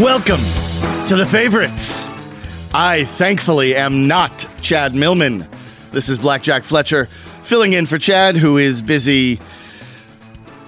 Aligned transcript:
Welcome 0.00 0.42
to 1.08 1.16
the 1.16 1.24
favorites. 1.24 2.06
I 2.74 3.06
thankfully 3.06 3.74
am 3.74 4.06
not 4.06 4.46
Chad 4.60 4.94
Millman. 4.94 5.48
This 5.90 6.10
is 6.10 6.18
Blackjack 6.18 6.64
Fletcher 6.64 7.08
filling 7.44 7.72
in 7.72 7.86
for 7.86 7.96
Chad, 7.96 8.36
who 8.36 8.58
is 8.58 8.82
busy 8.82 9.40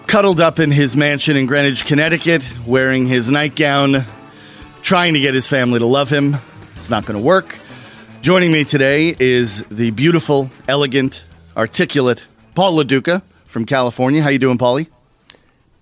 cuddled 0.07 0.41
up 0.41 0.59
in 0.59 0.71
his 0.71 0.97
mansion 0.97 1.37
in 1.37 1.45
Greenwich, 1.45 1.85
Connecticut, 1.85 2.43
wearing 2.67 3.07
his 3.07 3.29
nightgown, 3.29 4.07
trying 4.81 5.13
to 5.13 5.21
get 5.21 5.35
his 5.35 5.47
family 5.47 5.79
to 5.79 5.85
love 5.85 6.09
him. 6.09 6.39
It's 6.77 6.89
not 6.89 7.05
going 7.05 7.21
to 7.21 7.23
work. 7.23 7.55
Joining 8.23 8.51
me 8.51 8.65
today 8.65 9.15
is 9.21 9.63
the 9.71 9.91
beautiful, 9.91 10.49
elegant, 10.69 11.23
articulate 11.55 12.25
Paul 12.55 12.77
Lo 12.77 12.83
Duca 12.83 13.23
from 13.45 13.67
California. 13.67 14.23
How 14.23 14.31
you 14.31 14.39
doing, 14.39 14.57
Paulie? 14.57 14.87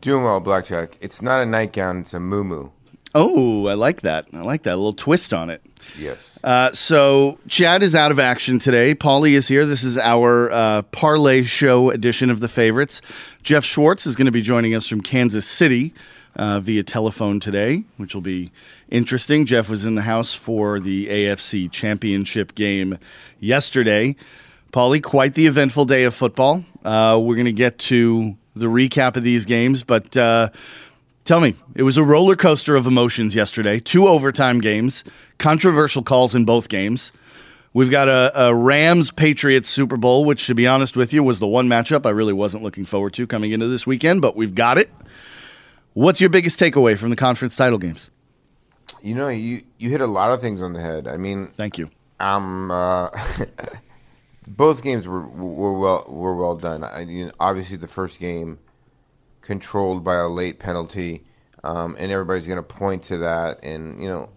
Doing 0.01 0.25
well, 0.25 0.41
Blackjack. 0.41 0.99
It's 1.01 1.23
not 1.23 1.43
a 1.43 1.47
nightgown, 1.47 2.01
it's 2.01 2.13
a 2.13 2.19
moo 2.19 2.73
Oh, 3.19 3.67
I 3.67 3.72
like 3.72 4.03
that. 4.03 4.27
I 4.34 4.42
like 4.42 4.64
that. 4.64 4.75
A 4.75 4.77
little 4.77 4.92
twist 4.92 5.33
on 5.33 5.48
it. 5.48 5.64
Yes. 5.98 6.19
Uh, 6.45 6.70
so 6.72 7.39
Chad 7.48 7.83
is 7.83 7.95
out 7.95 8.11
of 8.11 8.19
action 8.19 8.59
today. 8.59 8.95
Paulie 8.95 9.33
is 9.33 9.48
here. 9.48 9.64
This 9.64 9.84
is 9.84 9.97
our 9.97 10.50
uh, 10.50 10.83
parlay 10.83 11.44
show 11.44 11.89
edition 11.89 12.28
of 12.28 12.41
the 12.41 12.48
favorites. 12.48 13.00
Geoff 13.42 13.64
Schwartz 13.64 14.06
is 14.06 14.17
going 14.17 14.27
to 14.27 14.33
be 14.33 14.42
joining 14.42 14.75
us 14.75 14.87
from 14.87 15.00
Kansas 15.00 15.47
City 15.47 15.94
uh, 16.34 16.61
via 16.61 16.83
telephone 16.83 17.41
today, 17.41 17.84
which 17.97 18.14
will 18.14 18.20
be 18.20 18.53
interesting. 18.91 19.47
Geoff 19.47 19.70
was 19.70 19.87
in 19.87 19.94
the 19.94 20.03
house 20.03 20.34
for 20.34 20.78
the 20.78 21.06
AFC 21.06 21.72
Championship 21.72 22.55
game 22.55 22.98
yesterday. 23.41 24.14
Paulie, 24.75 25.03
quite 25.03 25.33
the 25.33 25.47
eventful 25.47 25.87
day 25.87 26.05
of 26.05 26.14
football. 26.14 26.62
Uh, 26.84 27.19
we're 27.22 27.37
going 27.37 27.47
to 27.47 27.53
get 27.53 27.78
to 27.78 28.37
the 28.55 28.66
recap 28.66 29.16
of 29.16 29.22
these 29.22 29.47
games, 29.47 29.84
but 29.84 30.15
uh, 30.19 30.50
Tell 31.26 31.41
me, 31.41 31.56
it 31.75 31.82
was 31.82 31.97
a 31.97 32.04
roller 32.04 32.37
coaster 32.37 32.76
of 32.76 32.87
emotions 32.87 33.34
yesterday. 33.34 33.81
Two 33.81 34.06
overtime 34.06 34.60
games, 34.60 35.03
controversial 35.38 36.04
calls 36.04 36.37
in 36.37 36.44
both 36.44 36.69
games. 36.69 37.10
We've 37.72 37.91
got 37.91 38.06
a, 38.06 38.44
a, 38.44 38.54
Rams 38.54 39.10
Patriots 39.10 39.69
Super 39.69 39.97
Bowl, 39.97 40.25
which, 40.25 40.47
to 40.47 40.54
be 40.54 40.69
honest 40.69 40.97
with 40.97 41.12
you, 41.12 41.25
was 41.25 41.41
the 41.41 41.47
one 41.48 41.69
matchup 41.69 42.06
I 42.06 42.10
really 42.10 42.32
wasn't 42.32 42.62
looking 42.62 42.84
forward 42.84 43.12
to 43.14 43.26
coming 43.26 43.50
into 43.50 43.66
this 43.66 43.88
weekend, 43.88 44.22
but 44.22 44.37
we've 44.37 44.54
got 44.54 44.78
it. 44.78 44.88
What's 45.94 46.20
your 46.20 46.31
biggest 46.31 46.60
takeaway 46.60 46.97
from 46.97 47.10
the 47.10 47.16
conference 47.16 47.56
title 47.56 47.78
games? 47.78 48.08
You 49.03 49.16
know, 49.16 49.26
you, 49.26 49.64
you 49.78 49.91
hit 49.91 50.00
a 50.00 50.06
lot 50.06 50.31
of 50.31 50.41
things 50.41 50.62
on 50.62 50.75
the 50.75 50.81
head. 50.81 51.08
I 51.08 51.16
mean, 51.16 51.48
thank 51.56 51.76
you. 51.76 51.91
Um, 52.20 52.70
uh, 52.70 53.08
both 54.47 54.84
games 54.84 55.08
were 55.08 55.26
were 55.26 55.76
well 55.76 56.06
were 56.08 56.37
well 56.37 56.54
done. 56.54 56.84
I, 56.84 57.00
you 57.00 57.26
know, 57.26 57.32
obviously, 57.41 57.78
the 57.78 57.88
first 57.88 58.20
game 58.20 58.60
controlled 59.47 60.05
by 60.05 60.17
a 60.17 60.29
late 60.29 60.59
penalty, 60.59 61.25
um, 61.65 61.97
and 61.99 62.12
everybody's 62.12 62.47
going 62.47 62.57
to 62.57 62.62
point 62.62 63.05
to 63.05 63.19
that. 63.19 63.65
And 63.65 64.03
you 64.03 64.09
know, 64.09 64.29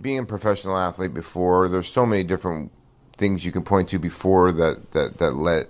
being 0.00 0.18
a 0.18 0.24
professional 0.24 0.76
athlete 0.78 1.14
before, 1.14 1.68
there's 1.68 1.90
so 1.90 2.06
many 2.06 2.22
different 2.22 2.70
things 3.16 3.44
you 3.44 3.52
can 3.52 3.62
point 3.62 3.88
to 3.88 3.98
before 3.98 4.52
that 4.52 4.92
that 4.92 5.18
that 5.18 5.32
let 5.32 5.66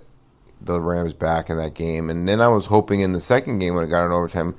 the 0.61 0.79
Rams 0.79 1.13
back 1.13 1.49
in 1.49 1.57
that 1.57 1.73
game. 1.73 2.09
And 2.09 2.27
then 2.27 2.41
I 2.41 2.47
was 2.47 2.67
hoping 2.67 3.01
in 3.01 3.11
the 3.13 3.21
second 3.21 3.59
game 3.59 3.75
when 3.75 3.83
it 3.83 3.89
got 3.89 4.05
in 4.05 4.11
overtime, 4.11 4.55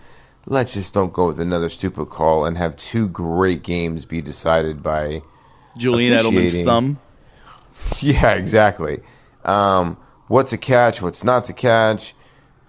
let's 0.47 0.75
just 0.75 0.93
don't 0.93 1.13
go 1.13 1.29
with 1.29 1.41
another 1.41 1.71
stupid 1.71 2.07
call 2.07 2.45
and 2.45 2.59
have 2.59 2.77
two 2.77 3.09
great 3.09 3.63
games 3.63 4.05
be 4.05 4.21
decided 4.21 4.83
by 4.83 5.23
Julian 5.77 6.13
Edelman's 6.13 6.65
thumb. 6.65 7.01
Yeah, 8.01 8.35
exactly. 8.35 9.01
Um, 9.45 9.99
what's 10.29 10.53
a 10.53 10.59
catch? 10.59 11.03
What's 11.03 11.25
not 11.25 11.45
to 11.47 11.53
catch? 11.53 12.15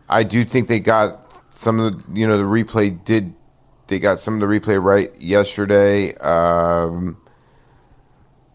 I 0.10 0.24
do 0.24 0.44
think 0.44 0.68
they 0.68 0.80
got 0.80 1.25
some 1.56 1.80
of 1.80 2.14
the 2.14 2.20
you 2.20 2.28
know 2.28 2.38
the 2.38 2.44
replay 2.44 3.04
did 3.04 3.34
they 3.88 4.00
got 4.00 4.20
some 4.20 4.36
of 4.36 4.40
the 4.40 4.48
replay 4.48 4.82
right 4.82 5.10
yesterday. 5.20 6.16
Um, 6.18 7.18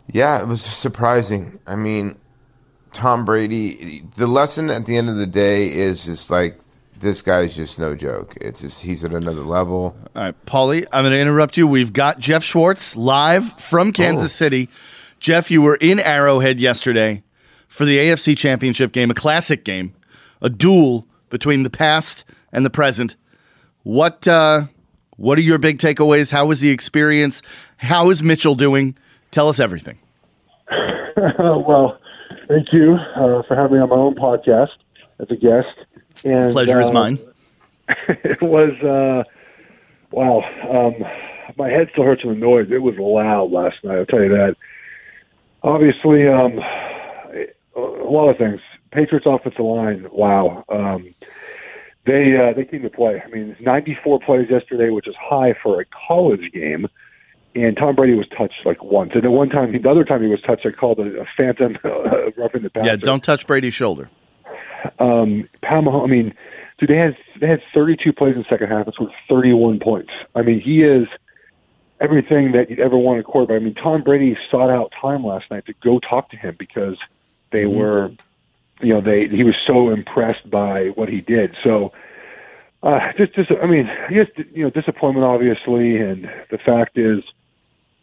yeah, 0.08 0.42
it 0.42 0.48
was 0.48 0.62
surprising. 0.62 1.60
I 1.66 1.76
mean, 1.76 2.18
Tom 2.92 3.24
Brady. 3.24 4.04
The 4.16 4.26
lesson 4.26 4.70
at 4.70 4.86
the 4.86 4.96
end 4.96 5.08
of 5.08 5.16
the 5.16 5.26
day 5.26 5.68
is 5.68 6.04
just 6.04 6.30
like 6.30 6.58
this 6.98 7.22
guy's 7.22 7.54
just 7.54 7.78
no 7.78 7.94
joke. 7.94 8.36
It's 8.40 8.60
just 8.60 8.82
he's 8.82 9.04
at 9.04 9.12
another 9.12 9.42
level. 9.42 9.96
All 10.16 10.22
right, 10.22 10.46
Paulie, 10.46 10.86
I'm 10.92 11.04
going 11.04 11.12
to 11.12 11.20
interrupt 11.20 11.56
you. 11.56 11.66
We've 11.66 11.92
got 11.92 12.18
Geoff 12.18 12.42
Schwartz 12.42 12.96
live 12.96 13.58
from 13.60 13.92
Kansas 13.92 14.32
oh. 14.32 14.36
City. 14.44 14.68
Geoff, 15.20 15.50
you 15.50 15.62
were 15.62 15.76
in 15.76 16.00
Arrowhead 16.00 16.58
yesterday 16.58 17.22
for 17.68 17.84
the 17.84 17.98
AFC 17.98 18.36
Championship 18.36 18.90
game, 18.92 19.10
a 19.10 19.14
classic 19.14 19.64
game, 19.64 19.94
a 20.42 20.50
duel 20.50 21.06
between 21.28 21.62
the 21.62 21.70
past 21.70 22.24
and 22.52 22.64
the 22.64 22.70
present. 22.70 23.16
What 23.82 24.26
uh, 24.28 24.64
what 25.16 25.38
are 25.38 25.42
your 25.42 25.58
big 25.58 25.78
takeaways? 25.78 26.30
How 26.30 26.46
was 26.46 26.60
the 26.60 26.70
experience? 26.70 27.42
How 27.76 28.10
is 28.10 28.22
Mitchell 28.22 28.54
doing? 28.54 28.96
Tell 29.30 29.48
us 29.48 29.60
everything. 29.60 29.98
well, 31.38 31.98
thank 32.48 32.72
you 32.72 32.94
uh, 33.16 33.42
for 33.46 33.56
having 33.56 33.76
me 33.76 33.82
on 33.82 33.88
my 33.88 33.96
own 33.96 34.14
podcast 34.14 34.76
as 35.18 35.28
a 35.30 35.36
guest. 35.36 35.84
And 36.24 36.52
pleasure 36.52 36.80
uh, 36.80 36.84
is 36.84 36.92
mine. 36.92 37.18
it 38.08 38.40
was 38.42 38.72
uh, 38.82 39.24
wow. 40.10 40.42
Um, 40.70 41.04
my 41.56 41.68
head 41.68 41.88
still 41.92 42.04
hurts 42.04 42.22
from 42.22 42.34
the 42.34 42.36
noise. 42.36 42.68
It 42.70 42.78
was 42.78 42.94
loud 42.98 43.50
last 43.50 43.76
night. 43.82 43.98
I'll 43.98 44.06
tell 44.06 44.22
you 44.22 44.28
that. 44.30 44.56
Obviously, 45.62 46.26
um, 46.26 46.58
a 47.76 48.10
lot 48.10 48.28
of 48.28 48.38
things. 48.38 48.60
Patriots 48.92 49.26
offensive 49.28 49.64
line. 49.64 50.06
Wow. 50.10 50.64
Um, 50.68 51.14
they 52.06 52.36
uh, 52.36 52.54
they 52.54 52.64
came 52.64 52.82
to 52.82 52.90
play. 52.90 53.22
I 53.24 53.28
mean, 53.28 53.56
94 53.60 54.20
plays 54.20 54.48
yesterday, 54.50 54.90
which 54.90 55.06
is 55.06 55.14
high 55.20 55.54
for 55.62 55.80
a 55.80 55.84
college 56.08 56.50
game. 56.52 56.88
And 57.54 57.76
Tom 57.76 57.96
Brady 57.96 58.14
was 58.14 58.28
touched 58.28 58.64
like 58.64 58.82
once, 58.82 59.10
and 59.14 59.24
the 59.24 59.30
one 59.30 59.48
time, 59.48 59.72
the 59.72 59.90
other 59.90 60.04
time 60.04 60.22
he 60.22 60.28
was 60.28 60.40
touched, 60.40 60.64
I 60.64 60.70
called 60.70 61.00
a, 61.00 61.22
a 61.22 61.24
phantom 61.36 61.76
uh, 61.84 62.30
roughing 62.36 62.62
the 62.62 62.70
passer. 62.70 62.86
Yeah, 62.86 62.96
don't 62.96 63.24
touch 63.24 63.46
Brady's 63.46 63.74
shoulder. 63.74 64.08
Um, 65.00 65.48
Pat 65.60 65.82
Mahomes, 65.82 66.04
I 66.04 66.06
mean, 66.06 66.34
dude, 66.78 66.90
they 66.90 66.96
had 66.96 67.16
they 67.40 67.48
had 67.48 67.60
32 67.74 68.12
plays 68.12 68.36
in 68.36 68.42
the 68.42 68.48
second 68.48 68.68
half. 68.68 68.86
It's 68.86 69.00
worth 69.00 69.12
31 69.28 69.80
points. 69.80 70.10
I 70.36 70.42
mean, 70.42 70.60
he 70.60 70.82
is 70.82 71.08
everything 72.00 72.52
that 72.52 72.70
you'd 72.70 72.80
ever 72.80 72.96
want 72.96 73.16
in 73.16 73.20
a 73.20 73.24
quarterback. 73.24 73.60
I 73.60 73.64
mean, 73.64 73.74
Tom 73.74 74.02
Brady 74.02 74.36
sought 74.50 74.70
out 74.70 74.92
time 75.00 75.24
last 75.24 75.50
night 75.50 75.66
to 75.66 75.74
go 75.82 75.98
talk 75.98 76.30
to 76.30 76.36
him 76.36 76.56
because 76.58 76.96
they 77.52 77.64
mm-hmm. 77.64 77.78
were 77.78 78.10
you 78.80 78.94
know, 78.94 79.00
they 79.00 79.28
he 79.28 79.44
was 79.44 79.56
so 79.66 79.90
impressed 79.90 80.48
by 80.50 80.88
what 80.94 81.08
he 81.08 81.20
did. 81.20 81.56
So 81.62 81.92
uh, 82.82 82.98
just, 83.16 83.34
just, 83.34 83.50
I 83.62 83.66
mean, 83.66 83.90
just 84.10 84.30
you 84.52 84.64
know, 84.64 84.70
disappointment 84.70 85.24
obviously, 85.24 85.96
and 85.96 86.28
the 86.50 86.58
fact 86.58 86.96
is, 86.96 87.22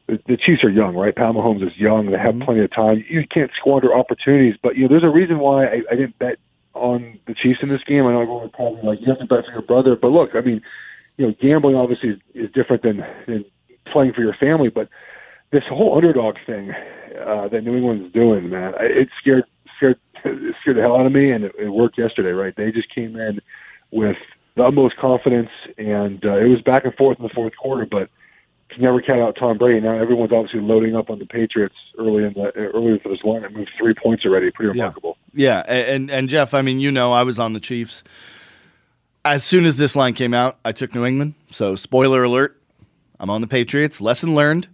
the, 0.07 0.19
the 0.27 0.37
Chiefs 0.37 0.63
are 0.63 0.69
young, 0.69 0.95
right? 0.95 1.15
Pat 1.15 1.33
Mahomes 1.33 1.65
is 1.65 1.75
young; 1.77 2.11
they 2.11 2.17
have 2.17 2.35
mm-hmm. 2.35 2.43
plenty 2.43 2.61
of 2.61 2.71
time. 2.71 3.03
You 3.09 3.25
can't 3.27 3.51
squander 3.59 3.93
opportunities, 3.93 4.55
but 4.61 4.75
you 4.75 4.83
know, 4.83 4.89
there's 4.89 5.03
a 5.03 5.09
reason 5.09 5.39
why 5.39 5.65
I, 5.65 5.81
I 5.91 5.95
didn't 5.95 6.17
bet 6.19 6.37
on 6.73 7.19
the 7.25 7.33
Chiefs 7.33 7.59
in 7.61 7.69
this 7.69 7.83
game. 7.87 8.05
I 8.05 8.11
know 8.11 8.21
everyone 8.21 8.49
probably 8.51 8.83
like 8.83 9.01
you 9.01 9.07
have 9.07 9.19
to 9.19 9.25
bet 9.25 9.45
for 9.45 9.51
your 9.51 9.63
brother, 9.63 9.95
but 9.95 10.09
look, 10.09 10.31
I 10.35 10.41
mean, 10.41 10.61
you 11.17 11.27
know, 11.27 11.33
gambling 11.41 11.75
obviously 11.75 12.09
is, 12.09 12.19
is 12.35 12.51
different 12.51 12.83
than, 12.83 13.03
than 13.27 13.43
playing 13.91 14.13
for 14.13 14.21
your 14.21 14.35
family, 14.35 14.69
but 14.69 14.89
this 15.51 15.63
whole 15.67 15.95
underdog 15.95 16.35
thing 16.45 16.71
uh, 17.25 17.47
that 17.47 17.63
New 17.63 17.75
England's 17.75 18.13
doing, 18.13 18.49
man, 18.49 18.73
it 18.79 19.09
scared 19.19 19.45
scared 19.77 19.99
scared 20.61 20.77
the 20.77 20.81
hell 20.81 20.97
out 20.97 21.05
of 21.05 21.11
me, 21.11 21.31
and 21.31 21.45
it, 21.45 21.55
it 21.57 21.69
worked 21.69 21.97
yesterday. 21.97 22.31
Right? 22.31 22.55
They 22.55 22.71
just 22.71 22.93
came 22.93 23.15
in 23.15 23.39
with 23.91 24.17
the 24.55 24.63
utmost 24.63 24.97
confidence, 24.97 25.49
and 25.77 26.23
uh, 26.25 26.37
it 26.37 26.47
was 26.47 26.61
back 26.61 26.85
and 26.85 26.93
forth 26.95 27.17
in 27.19 27.23
the 27.23 27.33
fourth 27.33 27.55
quarter, 27.55 27.85
but 27.85 28.09
never 28.79 29.01
count 29.01 29.21
out 29.21 29.35
Tom 29.39 29.57
Brady. 29.57 29.79
Now 29.79 29.97
everyone's 29.97 30.31
obviously 30.31 30.61
loading 30.61 30.95
up 30.95 31.09
on 31.09 31.19
the 31.19 31.25
Patriots 31.25 31.75
early 31.97 32.23
in 32.23 32.33
the 32.33 32.51
early 32.55 32.99
for 32.99 33.09
this 33.09 33.23
line. 33.23 33.43
It 33.43 33.53
moved 33.53 33.71
three 33.77 33.93
points 34.01 34.25
already. 34.25 34.51
Pretty 34.51 34.69
remarkable. 34.69 35.17
Yeah. 35.33 35.63
yeah, 35.67 35.73
and 35.73 36.11
and 36.11 36.29
Geoff, 36.29 36.53
I 36.53 36.61
mean, 36.61 36.79
you 36.79 36.91
know, 36.91 37.13
I 37.13 37.23
was 37.23 37.39
on 37.39 37.53
the 37.53 37.59
Chiefs. 37.59 38.03
As 39.25 39.43
soon 39.43 39.65
as 39.65 39.77
this 39.77 39.95
line 39.95 40.13
came 40.13 40.33
out, 40.33 40.57
I 40.63 40.71
took 40.71 40.95
New 40.95 41.05
England. 41.05 41.33
So 41.51 41.75
spoiler 41.75 42.23
alert, 42.23 42.61
I'm 43.19 43.29
on 43.29 43.41
the 43.41 43.47
Patriots. 43.47 43.99
Lesson 43.99 44.35
learned. 44.35 44.67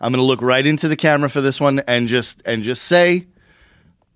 I'm 0.00 0.10
going 0.10 0.18
to 0.18 0.26
look 0.26 0.42
right 0.42 0.66
into 0.66 0.88
the 0.88 0.96
camera 0.96 1.30
for 1.30 1.40
this 1.40 1.60
one 1.60 1.80
and 1.86 2.08
just 2.08 2.42
and 2.44 2.62
just 2.62 2.82
say 2.84 3.26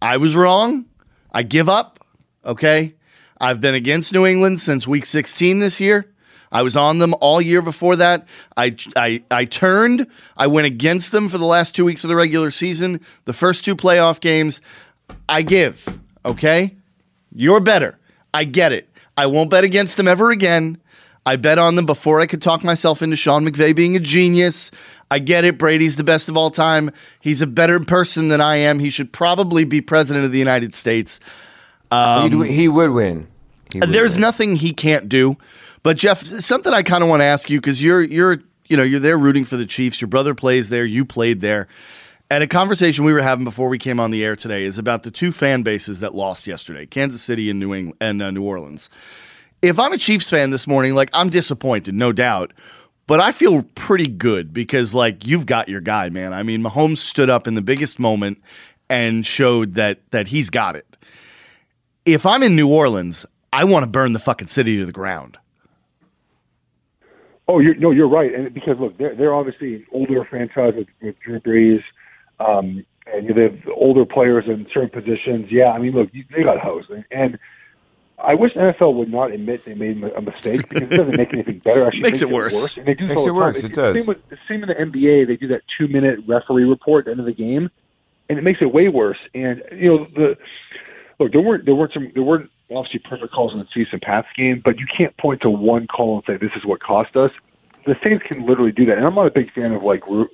I 0.01 0.17
was 0.19 0.37
wrong. 0.37 0.87
I 1.33 1.43
give 1.43 1.69
up. 1.69 2.05
Okay? 2.45 2.95
I've 3.41 3.61
been 3.61 3.75
against 3.75 4.13
New 4.13 4.27
England 4.27 4.61
since 4.61 4.87
week 4.87 5.07
16 5.07 5.59
this 5.59 5.81
year. 5.81 6.11
I 6.53 6.63
was 6.63 6.77
on 6.77 6.99
them 6.99 7.15
all 7.21 7.41
year 7.41 7.61
before 7.61 7.97
that. 7.97 8.27
I, 8.57 8.77
I, 8.95 9.23
I 9.31 9.45
turned. 9.45 10.07
I 10.37 10.47
went 10.47 10.67
against 10.67 11.13
them 11.13 11.29
for 11.29 11.39
the 11.39 11.45
last 11.45 11.75
two 11.75 11.85
weeks 11.85 12.05
of 12.05 12.09
the 12.09 12.17
regular 12.17 12.51
season, 12.51 13.01
the 13.25 13.33
first 13.33 13.65
two 13.65 13.77
playoff 13.77 14.21
games. 14.21 14.61
I 15.29 15.43
give, 15.43 15.87
okay? 16.25 16.77
You're 17.33 17.61
better. 17.61 17.99
I 18.33 18.45
get 18.45 18.73
it. 18.73 18.89
I 19.17 19.27
won't 19.27 19.51
bet 19.51 19.65
against 19.65 19.97
them 19.97 20.09
ever 20.09 20.31
again. 20.31 20.79
I 21.27 21.37
bet 21.37 21.59
on 21.59 21.75
them 21.75 21.87
before 21.87 22.21
I 22.21 22.27
could 22.27 22.41
talk 22.41 22.63
myself 22.63 23.03
into 23.03 23.17
Sean 23.17 23.45
McVay 23.45 23.75
being 23.75 23.97
a 23.97 24.01
genius. 24.01 24.71
I 25.11 25.19
get 25.21 25.45
it. 25.45 25.59
Brady's 25.59 25.97
the 25.97 26.05
best 26.05 26.29
of 26.29 26.37
all 26.37 26.51
time. 26.51 26.91
He's 27.21 27.43
a 27.43 27.47
better 27.47 27.79
person 27.81 28.29
than 28.29 28.41
I 28.41 28.57
am. 28.57 28.79
He 28.79 28.91
should 28.91 29.13
probably 29.13 29.65
be 29.65 29.81
president 29.81 30.25
of 30.25 30.33
the 30.33 30.39
United 30.39 30.75
States. 30.75 31.21
Um, 31.91 32.31
he 32.31 32.69
would 32.69 32.91
win. 32.91 33.29
He 33.73 33.81
would 33.81 33.93
there's 33.93 34.15
win. 34.15 34.21
nothing 34.21 34.57
he 34.57 34.73
can't 34.73 35.09
do. 35.09 35.37
But 35.83 35.99
Geoff, 35.99 36.25
something 36.25 36.73
I 36.73 36.83
kind 36.83 37.05
of 37.05 37.09
want 37.09 37.21
to 37.21 37.25
ask 37.25 37.49
you 37.49 37.61
because 37.61 37.81
you're 37.81 38.03
you're 38.03 38.39
you 38.67 38.77
know 38.77 38.83
you're 38.83 39.01
there 39.01 39.17
rooting 39.17 39.45
for 39.45 39.57
the 39.57 39.67
Chiefs. 39.67 40.01
Your 40.01 40.09
brother 40.09 40.35
plays 40.35 40.69
there. 40.69 40.85
You 40.85 41.05
played 41.05 41.41
there. 41.41 41.69
And 42.29 42.43
a 42.43 42.49
conversation 42.49 43.05
we 43.05 43.13
were 43.13 43.23
having 43.23 43.45
before 43.45 43.69
we 43.69 43.79
came 43.79 44.01
on 44.01 44.11
the 44.11 44.25
air 44.25 44.35
today 44.35 44.65
is 44.65 44.79
about 44.79 45.05
the 45.05 45.13
two 45.13 45.31
fan 45.31 45.63
bases 45.63 46.01
that 46.01 46.13
lost 46.13 46.49
yesterday: 46.49 46.85
Kansas 46.87 47.23
City 47.23 47.51
and 47.51 47.61
New 47.61 47.73
England 47.73 47.97
and 48.01 48.21
uh, 48.21 48.33
New 48.33 48.43
Orleans. 48.43 48.91
If 49.63 49.79
I'm 49.79 49.93
a 49.93 49.99
Chiefs 49.99 50.29
fan 50.29 50.51
this 50.51 50.67
morning, 50.67 50.97
like 50.97 51.11
I'm 51.13 51.31
disappointed, 51.31 51.95
no 51.95 52.11
doubt, 52.13 52.53
but 53.07 53.21
I 53.21 53.33
feel 53.33 53.63
pretty 53.75 54.09
good 54.09 54.53
because 54.53 54.95
like 54.95 55.27
you've 55.27 55.47
got 55.47 55.69
your 55.69 55.81
guy, 55.81 56.09
man. 56.09 56.33
I 56.33 56.43
mean, 56.43 56.63
Mahomes 56.63 56.99
stood 56.99 57.31
up 57.31 57.47
in 57.47 57.55
the 57.55 57.63
biggest 57.63 57.99
moment 57.99 58.39
and 58.89 59.25
showed 59.25 59.75
that 59.75 60.01
that 60.11 60.29
he's 60.29 60.51
got 60.51 60.77
it. 60.77 60.87
If 62.05 62.27
I'm 62.27 62.43
in 62.43 62.57
New 62.57 62.69
Orleans, 62.69 63.27
I 63.53 63.65
want 63.65 63.85
to 63.85 63.89
burn 63.89 64.13
the 64.13 64.19
fucking 64.19 64.49
city 64.49 64.77
to 64.79 64.87
the 64.87 64.93
ground. 64.93 65.39
Oh, 67.49 67.61
you're, 67.61 67.77
no, 67.77 67.93
you're 67.93 68.09
right. 68.09 68.35
And 68.35 68.53
because 68.53 68.79
look, 68.81 68.99
they're 68.99 69.15
they're 69.15 69.35
obviously 69.35 69.77
an 69.77 69.87
older 69.93 70.25
franchise 70.25 70.75
with, 70.77 70.89
with 71.01 71.19
Drew 71.21 71.41
Brees, 71.41 71.83
um, 72.41 72.85
and 73.07 73.29
they 73.35 73.43
have 73.43 73.59
older 73.75 74.05
players 74.05 74.47
in 74.47 74.67
certain 74.75 74.91
positions. 74.91 75.47
Yeah, 75.51 75.71
I 75.71 75.79
mean, 75.79 75.93
look, 75.93 76.11
they 76.13 76.43
got 76.43 76.59
hosed, 76.59 76.91
and, 76.91 77.05
and 77.13 77.39
I 78.19 78.35
wish 78.35 78.55
NFL 78.55 78.95
would 78.95 79.11
not 79.11 79.31
admit 79.31 79.65
they 79.65 79.75
made 79.75 80.03
a 80.03 80.23
mistake 80.23 80.69
because 80.69 80.91
it 80.91 80.97
doesn't 80.97 81.17
make 81.17 81.35
anything 81.35 81.59
better. 81.59 81.87
Actually, 81.87 82.01
makes, 82.01 82.13
makes 82.13 82.23
it, 82.23 82.31
worse. 82.31 82.55
worse. 82.55 82.77
And 82.77 82.87
they 82.87 82.95
do 82.95 83.07
makes 83.07 83.27
it 83.27 83.35
worse. 83.35 83.63
It, 83.63 83.75
does. 83.75 83.95
Same, 83.95 84.07
with, 84.07 84.19
same 84.49 84.63
in 84.63 84.69
the 84.69 84.75
NBA. 84.75 85.27
They 85.27 85.37
do 85.37 85.49
that 85.49 85.63
two 85.79 85.87
minute 85.89 86.21
referee 86.27 86.65
report 86.65 87.03
at 87.03 87.05
the 87.07 87.11
end 87.13 87.21
of 87.21 87.27
the 87.27 87.35
game, 87.35 87.71
and 88.29 88.39
it 88.39 88.43
makes 88.43 88.61
it 88.63 88.73
way 88.73 88.89
worse. 88.89 89.19
And 89.35 89.63
you 89.71 89.89
know 89.89 90.07
the 90.15 90.37
look, 91.21 91.33
there 91.33 91.43
weren't 91.43 91.67
there 91.67 91.75
weren't 91.75 91.93
some 91.93 92.11
there 92.15 92.23
weren't 92.23 92.51
obviously 92.75 93.01
perfect 93.01 93.33
calls 93.33 93.53
in 93.53 93.59
the 93.59 93.67
Chiefs 93.73 93.91
and 93.93 94.01
Pats 94.01 94.29
game, 94.37 94.63
but 94.65 94.79
you 94.79 94.87
can't 94.97 95.17
point 95.19 95.43
to 95.43 95.51
one 95.51 95.87
call 95.87 96.17
and 96.17 96.25
say 96.27 96.37
this 96.39 96.57
is 96.57 96.65
what 96.65 96.81
cost 96.81 97.17
us. 97.17 97.31
The 97.85 97.95
Saints 98.03 98.25
can 98.27 98.47
literally 98.47 98.73
do 98.73 98.87
that, 98.87 98.97
and 98.97 99.07
I'm 99.07 99.15
not 99.15 99.27
a 99.27 99.31
big 99.31 99.53
fan 99.53 99.73
of 99.73 99.83
like 99.83 100.03
uh, 100.11 100.25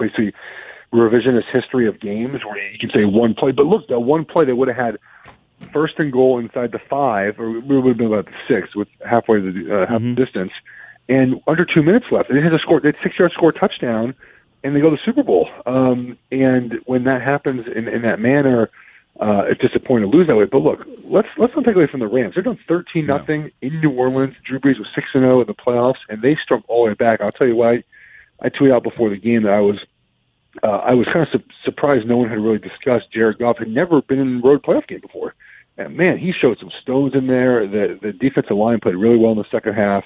basically 0.00 0.32
revisionist 0.92 1.44
history 1.52 1.86
of 1.86 2.00
games 2.00 2.40
where 2.44 2.56
you 2.72 2.78
can 2.78 2.90
say 2.90 3.04
one 3.04 3.34
play. 3.34 3.52
But 3.52 3.66
look, 3.66 3.86
that 3.88 4.00
one 4.00 4.24
play 4.24 4.46
they 4.46 4.54
would 4.54 4.68
have 4.68 4.76
had 4.76 4.98
first 5.72 5.94
and 5.98 6.12
goal 6.12 6.38
inside 6.38 6.72
the 6.72 6.80
five, 6.90 7.38
or 7.38 7.56
it 7.56 7.64
would 7.64 7.86
have 7.86 7.96
been 7.96 8.06
about 8.06 8.26
the 8.26 8.32
six, 8.46 8.74
with 8.74 8.88
halfway 9.08 9.40
the 9.40 9.82
uh, 9.82 9.90
half 9.90 10.00
mm-hmm. 10.00 10.14
distance, 10.14 10.52
and 11.08 11.40
under 11.46 11.64
two 11.64 11.82
minutes 11.82 12.06
left. 12.10 12.28
And 12.28 12.38
they 12.38 12.42
had 12.42 12.50
to 12.50 12.58
score. 12.58 12.80
They 12.80 12.88
had 12.88 12.96
six 13.02 13.18
yard 13.18 13.32
score 13.32 13.52
touchdown, 13.52 14.14
and 14.64 14.74
they 14.74 14.80
go 14.80 14.90
to 14.90 14.96
the 14.96 15.02
Super 15.04 15.22
Bowl. 15.22 15.48
Um, 15.66 16.18
and 16.30 16.80
when 16.86 17.04
that 17.04 17.22
happens 17.22 17.66
in, 17.66 17.88
in 17.88 18.02
that 18.02 18.20
manner 18.20 18.70
uh, 19.20 19.42
it's 19.48 19.60
disappointing 19.60 20.10
to 20.10 20.16
lose 20.16 20.28
that 20.28 20.36
way. 20.36 20.44
But 20.44 20.58
look, 20.58 20.86
let's 21.04 21.28
let's 21.38 21.52
not 21.56 21.64
take 21.64 21.74
away 21.74 21.88
from 21.90 22.00
the 22.00 22.06
Rams. 22.06 22.34
They're 22.34 22.42
doing 22.42 22.58
thirteen 22.68 23.06
nothing 23.06 23.50
in 23.60 23.80
New 23.80 23.90
Orleans. 23.90 24.34
Drew 24.44 24.60
Brees 24.60 24.78
was 24.78 24.86
six 24.94 25.08
and 25.14 25.22
zero 25.22 25.40
in 25.40 25.46
the 25.46 25.54
playoffs, 25.54 25.98
and 26.08 26.22
they 26.22 26.36
struck 26.40 26.62
all 26.68 26.84
the 26.84 26.90
way 26.90 26.94
back. 26.94 27.20
I'll 27.20 27.32
tell 27.32 27.46
you 27.46 27.56
why. 27.56 27.82
I 28.40 28.48
tweeted 28.48 28.72
out 28.72 28.84
before 28.84 29.10
the 29.10 29.16
game 29.16 29.42
that 29.42 29.52
I 29.52 29.60
was 29.60 29.78
uh, 30.62 30.68
I 30.68 30.94
was 30.94 31.06
kind 31.12 31.26
of 31.26 31.28
su- 31.32 31.48
surprised 31.64 32.06
no 32.06 32.18
one 32.18 32.28
had 32.28 32.38
really 32.38 32.58
discussed 32.58 33.12
Jared 33.12 33.38
Goff. 33.38 33.58
Had 33.58 33.68
never 33.68 34.02
been 34.02 34.20
in 34.20 34.38
a 34.38 34.46
road 34.46 34.62
playoff 34.62 34.86
game 34.86 35.00
before, 35.00 35.34
and 35.78 35.96
man, 35.96 36.18
he 36.18 36.32
showed 36.32 36.58
some 36.58 36.70
stones 36.82 37.14
in 37.14 37.28
there. 37.28 37.66
The 37.66 37.98
the 38.00 38.12
defensive 38.12 38.56
line 38.56 38.80
played 38.80 38.96
really 38.96 39.16
well 39.16 39.32
in 39.32 39.38
the 39.38 39.44
second 39.50 39.74
half. 39.74 40.04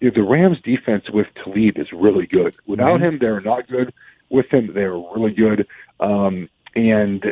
You 0.00 0.10
know, 0.10 0.14
the 0.14 0.22
Rams 0.22 0.58
defense 0.62 1.10
with 1.10 1.26
Talib 1.42 1.76
is 1.76 1.88
really 1.92 2.26
good. 2.26 2.54
Without 2.66 3.00
mm-hmm. 3.00 3.04
him, 3.04 3.18
they're 3.18 3.40
not 3.40 3.68
good. 3.68 3.92
With 4.30 4.46
him, 4.50 4.70
they're 4.72 4.96
really 4.96 5.32
good. 5.32 5.66
Um, 5.98 6.48
and 6.76 7.24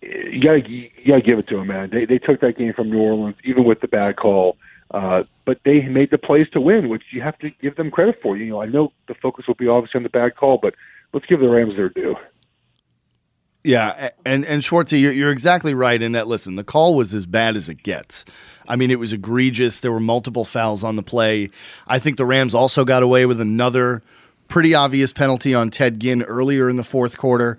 you 0.00 0.42
gotta 0.42 0.68
you 0.68 0.90
gotta 1.06 1.22
give 1.22 1.38
it 1.38 1.48
to 1.48 1.56
them, 1.56 1.66
man. 1.68 1.90
They 1.90 2.06
they 2.06 2.18
took 2.18 2.40
that 2.40 2.56
game 2.56 2.72
from 2.72 2.90
New 2.90 2.98
Orleans, 3.00 3.36
even 3.44 3.64
with 3.64 3.80
the 3.80 3.88
bad 3.88 4.16
call. 4.16 4.56
Uh, 4.90 5.24
but 5.44 5.58
they 5.64 5.82
made 5.82 6.10
the 6.10 6.18
plays 6.18 6.46
to 6.52 6.60
win, 6.60 6.88
which 6.88 7.02
you 7.10 7.20
have 7.20 7.38
to 7.38 7.50
give 7.50 7.76
them 7.76 7.90
credit 7.90 8.20
for. 8.22 8.36
You 8.36 8.46
know, 8.46 8.62
I 8.62 8.66
know 8.66 8.92
the 9.08 9.14
focus 9.14 9.46
will 9.46 9.54
be 9.54 9.68
obviously 9.68 9.98
on 9.98 10.02
the 10.02 10.08
bad 10.08 10.36
call, 10.36 10.58
but 10.62 10.74
let's 11.12 11.26
give 11.26 11.40
the 11.40 11.48
Rams 11.48 11.76
their 11.76 11.88
due. 11.88 12.16
Yeah, 13.64 14.10
and 14.26 14.44
and 14.44 14.62
Schwartzy, 14.62 15.00
you're, 15.00 15.12
you're 15.12 15.32
exactly 15.32 15.72
right 15.72 16.00
in 16.00 16.12
that. 16.12 16.28
Listen, 16.28 16.54
the 16.54 16.64
call 16.64 16.94
was 16.94 17.14
as 17.14 17.24
bad 17.24 17.56
as 17.56 17.70
it 17.70 17.82
gets. 17.82 18.26
I 18.68 18.76
mean, 18.76 18.90
it 18.90 18.98
was 18.98 19.12
egregious. 19.14 19.80
There 19.80 19.90
were 19.90 20.00
multiple 20.00 20.44
fouls 20.44 20.84
on 20.84 20.96
the 20.96 21.02
play. 21.02 21.50
I 21.86 21.98
think 21.98 22.18
the 22.18 22.26
Rams 22.26 22.54
also 22.54 22.84
got 22.84 23.02
away 23.02 23.24
with 23.24 23.40
another 23.40 24.02
pretty 24.48 24.74
obvious 24.74 25.12
penalty 25.12 25.54
on 25.54 25.70
Ted 25.70 25.98
Ginn 25.98 26.22
earlier 26.22 26.68
in 26.68 26.76
the 26.76 26.84
fourth 26.84 27.16
quarter. 27.16 27.58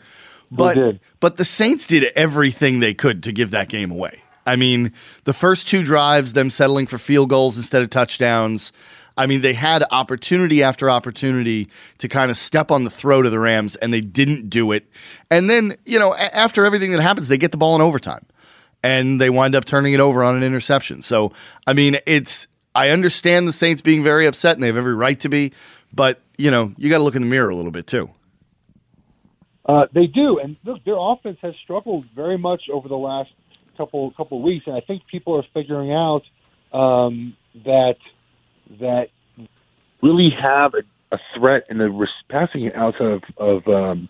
But 0.52 0.78
but 1.20 1.38
the 1.38 1.46
Saints 1.46 1.88
did 1.88 2.04
everything 2.16 2.80
they 2.80 2.94
could 2.94 3.24
to 3.24 3.32
give 3.32 3.52
that 3.52 3.68
game 3.68 3.92
away. 3.92 4.22
I 4.46 4.58
mean, 4.58 4.94
the 5.24 5.34
first 5.34 5.68
two 5.68 5.84
drives, 5.84 6.34
them 6.34 6.52
settling 6.52 6.86
for 6.86 7.00
field 7.00 7.30
goals 7.30 7.58
instead 7.58 7.82
of 7.82 7.90
touchdowns. 7.90 8.72
I 9.18 9.28
mean, 9.28 9.42
they 9.42 9.54
had 9.54 9.84
opportunity 9.92 10.62
after 10.62 10.90
opportunity 10.90 11.70
to 12.00 12.08
kind 12.08 12.30
of 12.30 12.38
step 12.38 12.72
on 12.72 12.84
the 12.84 12.90
throat 12.90 13.26
of 13.26 13.32
the 13.32 13.40
Rams, 13.40 13.76
and 13.78 13.94
they 13.94 14.02
didn't 14.02 14.50
do 14.50 14.72
it. 14.72 14.86
And 15.32 15.50
then, 15.50 15.78
you 15.86 16.00
know, 16.00 16.14
after 16.16 16.66
everything 16.66 16.92
that 16.92 17.02
happens, 17.02 17.28
they 17.28 17.38
get 17.38 17.52
the 17.52 17.58
ball 17.58 17.76
in 17.76 17.82
overtime, 17.82 18.26
and 18.84 19.20
they 19.22 19.30
wind 19.30 19.56
up 19.56 19.66
turning 19.66 19.94
it 19.94 20.00
over 20.00 20.24
on 20.24 20.36
an 20.36 20.44
interception. 20.44 21.02
So, 21.02 21.32
I 21.66 21.74
mean, 21.74 21.98
it's 22.06 22.48
I 22.76 22.90
understand 22.90 23.48
the 23.48 23.54
Saints 23.54 23.82
being 23.82 24.04
very 24.04 24.26
upset, 24.26 24.56
and 24.56 24.64
they 24.64 24.68
have 24.68 24.78
every 24.78 24.96
right 24.96 25.20
to 25.22 25.30
be, 25.30 25.54
but 25.94 26.22
you 26.38 26.52
know, 26.52 26.74
you 26.78 26.90
got 26.90 26.98
to 26.98 27.04
look 27.04 27.16
in 27.16 27.22
the 27.22 27.30
mirror 27.30 27.50
a 27.50 27.56
little 27.56 27.72
bit 27.72 27.88
too. 27.88 28.10
Uh, 29.66 29.86
they 29.94 30.06
do, 30.06 30.38
and 30.40 30.58
look, 30.64 30.84
their 30.84 30.98
offense 30.98 31.38
has 31.42 31.56
struggled 31.64 32.06
very 32.14 32.38
much 32.38 32.64
over 32.72 32.88
the 32.88 32.98
last 32.98 33.32
couple 33.78 34.12
couple 34.12 34.42
weeks, 34.42 34.68
and 34.68 34.76
I 34.76 34.82
think 34.82 35.08
people 35.08 35.38
are 35.38 35.44
figuring 35.54 35.92
out 35.92 36.24
um, 36.78 37.36
that 37.64 37.96
that 38.80 39.08
really 40.02 40.30
have 40.42 40.74
a, 40.74 41.16
a 41.16 41.20
threat 41.38 41.64
in 41.70 41.78
the 41.78 41.90
res- 41.90 42.10
passing 42.30 42.72
outside 42.74 43.08
of 43.08 43.24
of, 43.38 43.68
um, 43.68 44.10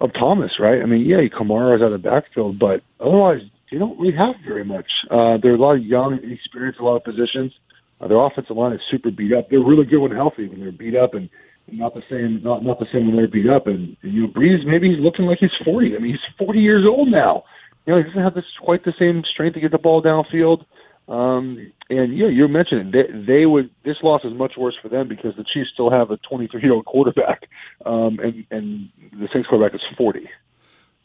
of 0.00 0.12
Thomas, 0.14 0.52
right? 0.58 0.82
I 0.82 0.86
mean, 0.86 1.06
yeah, 1.06 1.18
Kamara's 1.28 1.82
out 1.82 1.92
of 1.92 2.02
the 2.02 2.08
backfield, 2.08 2.58
but 2.58 2.82
otherwise, 3.00 3.40
they 3.70 3.78
don't 3.78 3.98
really 3.98 4.16
have 4.16 4.34
very 4.46 4.64
much. 4.64 4.90
Uh, 5.10 5.36
they're 5.42 5.54
a 5.54 5.58
lot 5.58 5.76
of 5.76 5.84
young, 5.84 6.18
inexperienced, 6.22 6.80
a 6.80 6.84
lot 6.84 6.96
of 6.96 7.04
positions. 7.04 7.52
Uh, 8.00 8.08
their 8.08 8.18
offensive 8.18 8.56
line 8.56 8.72
is 8.72 8.80
super 8.90 9.10
beat 9.10 9.32
up. 9.32 9.48
They're 9.50 9.60
really 9.60 9.84
good 9.84 10.00
when 10.00 10.12
healthy. 10.12 10.48
When 10.48 10.60
they're 10.60 10.72
beat 10.72 10.96
up 10.96 11.14
and 11.14 11.28
not 11.70 11.94
the 11.94 12.02
same, 12.10 12.40
not 12.42 12.64
not 12.64 12.78
the 12.78 12.86
same 12.92 13.06
when 13.06 13.16
they're 13.16 13.28
beat 13.28 13.48
up. 13.48 13.66
And, 13.66 13.96
and 14.02 14.12
you 14.12 14.22
know, 14.22 14.28
Brees 14.28 14.66
maybe 14.66 14.90
he's 14.90 15.04
looking 15.04 15.26
like 15.26 15.38
he's 15.38 15.50
forty. 15.64 15.94
I 15.94 15.98
mean, 15.98 16.12
he's 16.12 16.36
forty 16.38 16.60
years 16.60 16.84
old 16.88 17.08
now. 17.08 17.44
You 17.86 17.92
know, 17.92 17.98
he 17.98 18.04
doesn't 18.04 18.22
have 18.22 18.34
this 18.34 18.44
quite 18.60 18.84
the 18.84 18.92
same 18.98 19.22
strength 19.30 19.54
to 19.54 19.60
get 19.60 19.70
the 19.70 19.78
ball 19.78 20.02
downfield. 20.02 20.64
Um, 21.10 21.72
and 21.90 22.16
yeah, 22.16 22.28
you 22.28 22.46
mentioned 22.46 22.94
it. 22.94 23.26
They, 23.26 23.34
they 23.40 23.46
would. 23.46 23.68
This 23.84 23.96
loss 24.02 24.22
is 24.24 24.32
much 24.32 24.52
worse 24.56 24.76
for 24.80 24.88
them 24.88 25.08
because 25.08 25.34
the 25.36 25.42
Chiefs 25.42 25.70
still 25.74 25.90
have 25.90 26.12
a 26.12 26.16
23 26.18 26.62
year 26.62 26.72
old 26.72 26.84
quarterback, 26.84 27.48
um, 27.84 28.20
and 28.20 28.46
and 28.52 28.88
the 29.12 29.28
Saints 29.32 29.48
quarterback 29.48 29.74
is 29.74 29.80
40. 29.98 30.30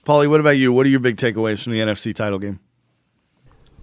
Paulie, 0.05 0.29
what 0.29 0.39
about 0.39 0.51
you? 0.51 0.71
What 0.71 0.85
are 0.85 0.89
your 0.89 0.99
big 0.99 1.17
takeaways 1.17 1.63
from 1.63 1.73
the 1.73 1.79
NFC 1.79 2.13
title 2.13 2.37
game? 2.37 2.59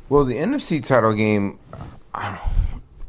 Well, 0.09 0.25
the 0.25 0.37
NFC 0.37 0.85
title 0.85 1.13
game. 1.13 1.59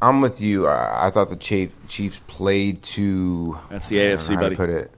I'm 0.01 0.19
with 0.19 0.41
you. 0.41 0.67
I, 0.67 1.07
I 1.07 1.11
thought 1.11 1.29
the 1.29 1.35
Chief, 1.35 1.73
Chiefs 1.87 2.19
played 2.27 2.81
to. 2.83 3.59
That's 3.69 3.87
the 3.87 3.97
AFC, 3.97 4.39
buddy. 4.39 4.55
put 4.55 4.69
it. 4.69 4.91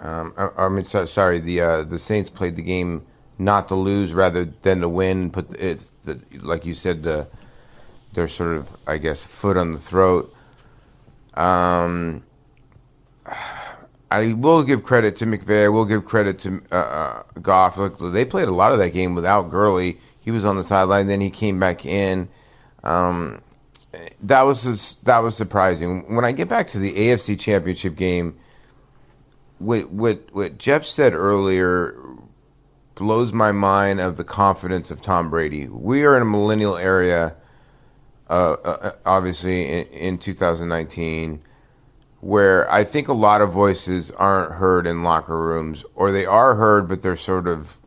Um, 0.00 0.32
I, 0.38 0.48
I 0.56 0.68
mean, 0.70 0.84
so, 0.84 1.04
sorry, 1.04 1.38
the 1.38 1.60
uh, 1.60 1.82
the 1.82 1.98
Saints 1.98 2.30
played 2.30 2.56
the 2.56 2.62
game 2.62 3.04
not 3.38 3.68
to 3.68 3.74
lose 3.74 4.14
rather 4.14 4.46
than 4.62 4.80
to 4.80 4.88
win. 4.88 5.30
Put 5.30 5.50
it, 5.56 5.84
the, 6.04 6.20
like 6.40 6.64
you 6.64 6.72
said, 6.74 7.02
the, 7.02 7.28
their 8.14 8.28
sort 8.28 8.56
of, 8.56 8.76
I 8.86 8.98
guess, 8.98 9.24
foot 9.24 9.56
on 9.56 9.72
the 9.72 9.78
throat. 9.78 10.34
Um, 11.34 12.24
I 14.10 14.32
will 14.32 14.62
give 14.62 14.84
credit 14.84 15.16
to 15.16 15.26
McVay. 15.26 15.64
I 15.64 15.68
will 15.68 15.84
give 15.84 16.04
credit 16.04 16.38
to 16.40 16.62
uh, 16.72 16.74
uh, 16.74 17.22
Goff. 17.42 17.76
Look, 17.76 17.98
they 17.98 18.24
played 18.24 18.48
a 18.48 18.52
lot 18.52 18.72
of 18.72 18.78
that 18.78 18.90
game 18.90 19.14
without 19.14 19.50
Gurley. 19.50 19.98
He 20.20 20.30
was 20.30 20.44
on 20.44 20.56
the 20.56 20.64
sideline, 20.64 21.06
then 21.06 21.20
he 21.20 21.30
came 21.30 21.58
back 21.58 21.84
in. 21.86 22.28
Um, 22.82 23.42
that 24.22 24.42
was 24.42 24.96
that 25.04 25.18
was 25.18 25.36
surprising. 25.36 26.14
When 26.14 26.24
I 26.24 26.32
get 26.32 26.48
back 26.48 26.68
to 26.68 26.78
the 26.78 26.94
AFC 26.94 27.38
Championship 27.38 27.96
game, 27.96 28.38
what 29.58 29.90
what 29.90 30.28
what 30.32 30.58
Geoff 30.58 30.84
said 30.84 31.14
earlier 31.14 31.98
blows 32.94 33.32
my 33.32 33.52
mind 33.52 34.00
of 34.00 34.16
the 34.16 34.24
confidence 34.24 34.90
of 34.90 35.00
Tom 35.00 35.30
Brady. 35.30 35.68
We 35.68 36.04
are 36.04 36.16
in 36.16 36.22
a 36.22 36.26
millennial 36.26 36.76
area, 36.76 37.36
uh, 38.28 38.52
uh, 38.52 38.92
obviously 39.06 39.66
in, 39.68 39.86
in 39.88 40.18
2019, 40.18 41.42
where 42.20 42.70
I 42.70 42.84
think 42.84 43.08
a 43.08 43.12
lot 43.12 43.40
of 43.40 43.52
voices 43.52 44.10
aren't 44.10 44.54
heard 44.54 44.86
in 44.86 45.02
locker 45.02 45.40
rooms, 45.40 45.84
or 45.94 46.12
they 46.12 46.26
are 46.26 46.56
heard, 46.56 46.88
but 46.88 47.02
they're 47.02 47.16
sort 47.16 47.46
of 47.46 47.78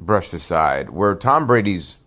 brushed 0.00 0.34
aside. 0.34 0.90
Where 0.90 1.14
Tom 1.14 1.46
Brady's 1.46 1.98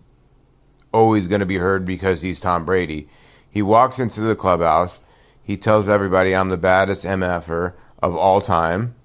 always 0.91 1.27
going 1.27 1.39
to 1.39 1.45
be 1.45 1.57
heard 1.57 1.85
because 1.85 2.21
he's 2.21 2.39
Tom 2.39 2.65
Brady. 2.65 3.07
He 3.49 3.61
walks 3.61 3.99
into 3.99 4.21
the 4.21 4.35
clubhouse. 4.35 5.01
He 5.43 5.55
tells 5.57 5.87
everybody, 5.87 6.35
I'm 6.35 6.49
the 6.49 6.57
baddest 6.57 7.03
MFer 7.03 7.73
of 8.01 8.15
all 8.15 8.41
time. 8.41 8.95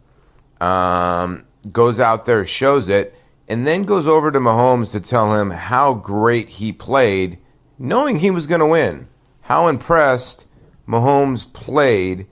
Um, 0.60 1.44
goes 1.70 2.00
out 2.00 2.26
there, 2.26 2.44
shows 2.44 2.88
it, 2.88 3.14
and 3.52 3.66
then 3.66 3.84
goes 3.84 4.06
over 4.06 4.32
to 4.32 4.38
Mahomes 4.38 4.92
to 4.92 5.00
tell 5.00 5.38
him 5.38 5.50
how 5.50 5.92
great 5.92 6.48
he 6.48 6.72
played, 6.72 7.36
knowing 7.78 8.18
he 8.18 8.30
was 8.30 8.46
going 8.46 8.60
to 8.60 8.66
win. 8.66 9.08
How 9.42 9.68
impressed 9.68 10.46
Mahomes 10.88 11.52
played, 11.52 12.26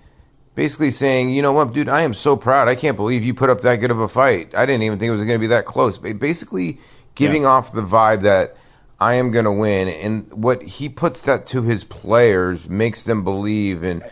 basically 0.55 0.91
saying, 0.91 1.29
you 1.29 1.43
know 1.43 1.53
what, 1.53 1.75
dude, 1.75 1.91
I 1.91 2.01
am 2.01 2.15
so 2.15 2.37
proud. 2.37 2.69
I 2.69 2.75
can't 2.75 2.97
believe 2.97 3.23
you 3.23 3.35
put 3.35 3.51
up 3.51 3.61
that 3.61 3.77
good 3.77 3.91
of 3.91 4.01
a 4.01 4.09
fight. 4.09 4.55
I 4.55 4.65
didn't 4.65 4.83
even 4.85 4.99
think 4.99 5.09
it 5.09 5.13
was 5.13 5.21
going 5.21 5.39
to 5.39 5.39
be 5.39 5.47
that 5.49 5.67
close. 5.67 5.99
Basically, 5.99 6.81
giving 7.17 7.43
yeah. 7.43 7.49
off 7.49 7.75
the 7.75 7.83
vibe 7.83 8.23
that 8.23 8.57
I 8.99 9.13
am 9.17 9.31
going 9.31 9.45
to 9.45 9.53
win. 9.53 9.89
And 9.89 10.33
what 10.33 10.63
he 10.63 10.89
puts 10.89 11.21
that 11.23 11.45
to 11.49 11.61
his 11.61 11.85
players 11.85 12.67
makes 12.71 13.03
them 13.03 13.25
believe 13.25 13.83
and 13.83 14.03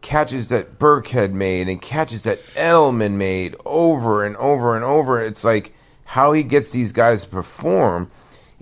catches 0.00 0.46
that 0.46 0.78
Burkhead 0.78 1.32
made 1.32 1.68
and 1.68 1.82
catches 1.82 2.22
that 2.22 2.40
Edelman 2.54 3.14
made 3.14 3.56
over 3.64 4.24
and 4.24 4.36
over 4.36 4.76
and 4.76 4.84
over. 4.84 5.20
It's 5.20 5.42
like 5.42 5.74
how 6.12 6.32
he 6.32 6.42
gets 6.42 6.68
these 6.68 6.92
guys 6.92 7.24
to 7.24 7.30
perform. 7.30 8.10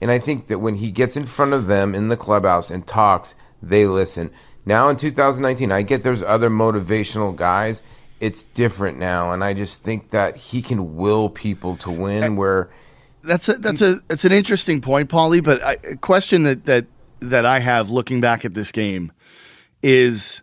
And 0.00 0.08
I 0.08 0.20
think 0.20 0.46
that 0.46 0.60
when 0.60 0.76
he 0.76 0.92
gets 0.92 1.16
in 1.16 1.26
front 1.26 1.52
of 1.52 1.66
them 1.66 1.96
in 1.96 2.06
the 2.06 2.16
clubhouse 2.16 2.70
and 2.70 2.86
talks, 2.86 3.34
they 3.60 3.86
listen. 3.86 4.30
Now 4.64 4.88
in 4.88 4.96
2019, 4.96 5.72
I 5.72 5.82
get 5.82 6.04
there's 6.04 6.22
other 6.22 6.48
motivational 6.48 7.34
guys. 7.34 7.82
It's 8.20 8.44
different 8.44 8.98
now, 8.98 9.32
and 9.32 9.42
I 9.42 9.54
just 9.54 9.82
think 9.82 10.10
that 10.10 10.36
he 10.36 10.62
can 10.62 10.94
will 10.96 11.28
people 11.28 11.76
to 11.78 11.90
win. 11.90 12.36
Where 12.36 12.70
that's 13.24 13.48
a 13.48 13.54
that's 13.54 13.82
a 13.82 13.98
it's 14.08 14.24
an 14.24 14.32
interesting 14.32 14.80
point, 14.80 15.10
Paulie. 15.10 15.42
But 15.42 15.60
I, 15.62 15.76
a 15.90 15.96
question 15.96 16.44
that 16.44 16.66
that 16.66 16.86
that 17.18 17.46
I 17.46 17.58
have 17.58 17.90
looking 17.90 18.20
back 18.20 18.44
at 18.44 18.54
this 18.54 18.70
game 18.70 19.10
is 19.82 20.40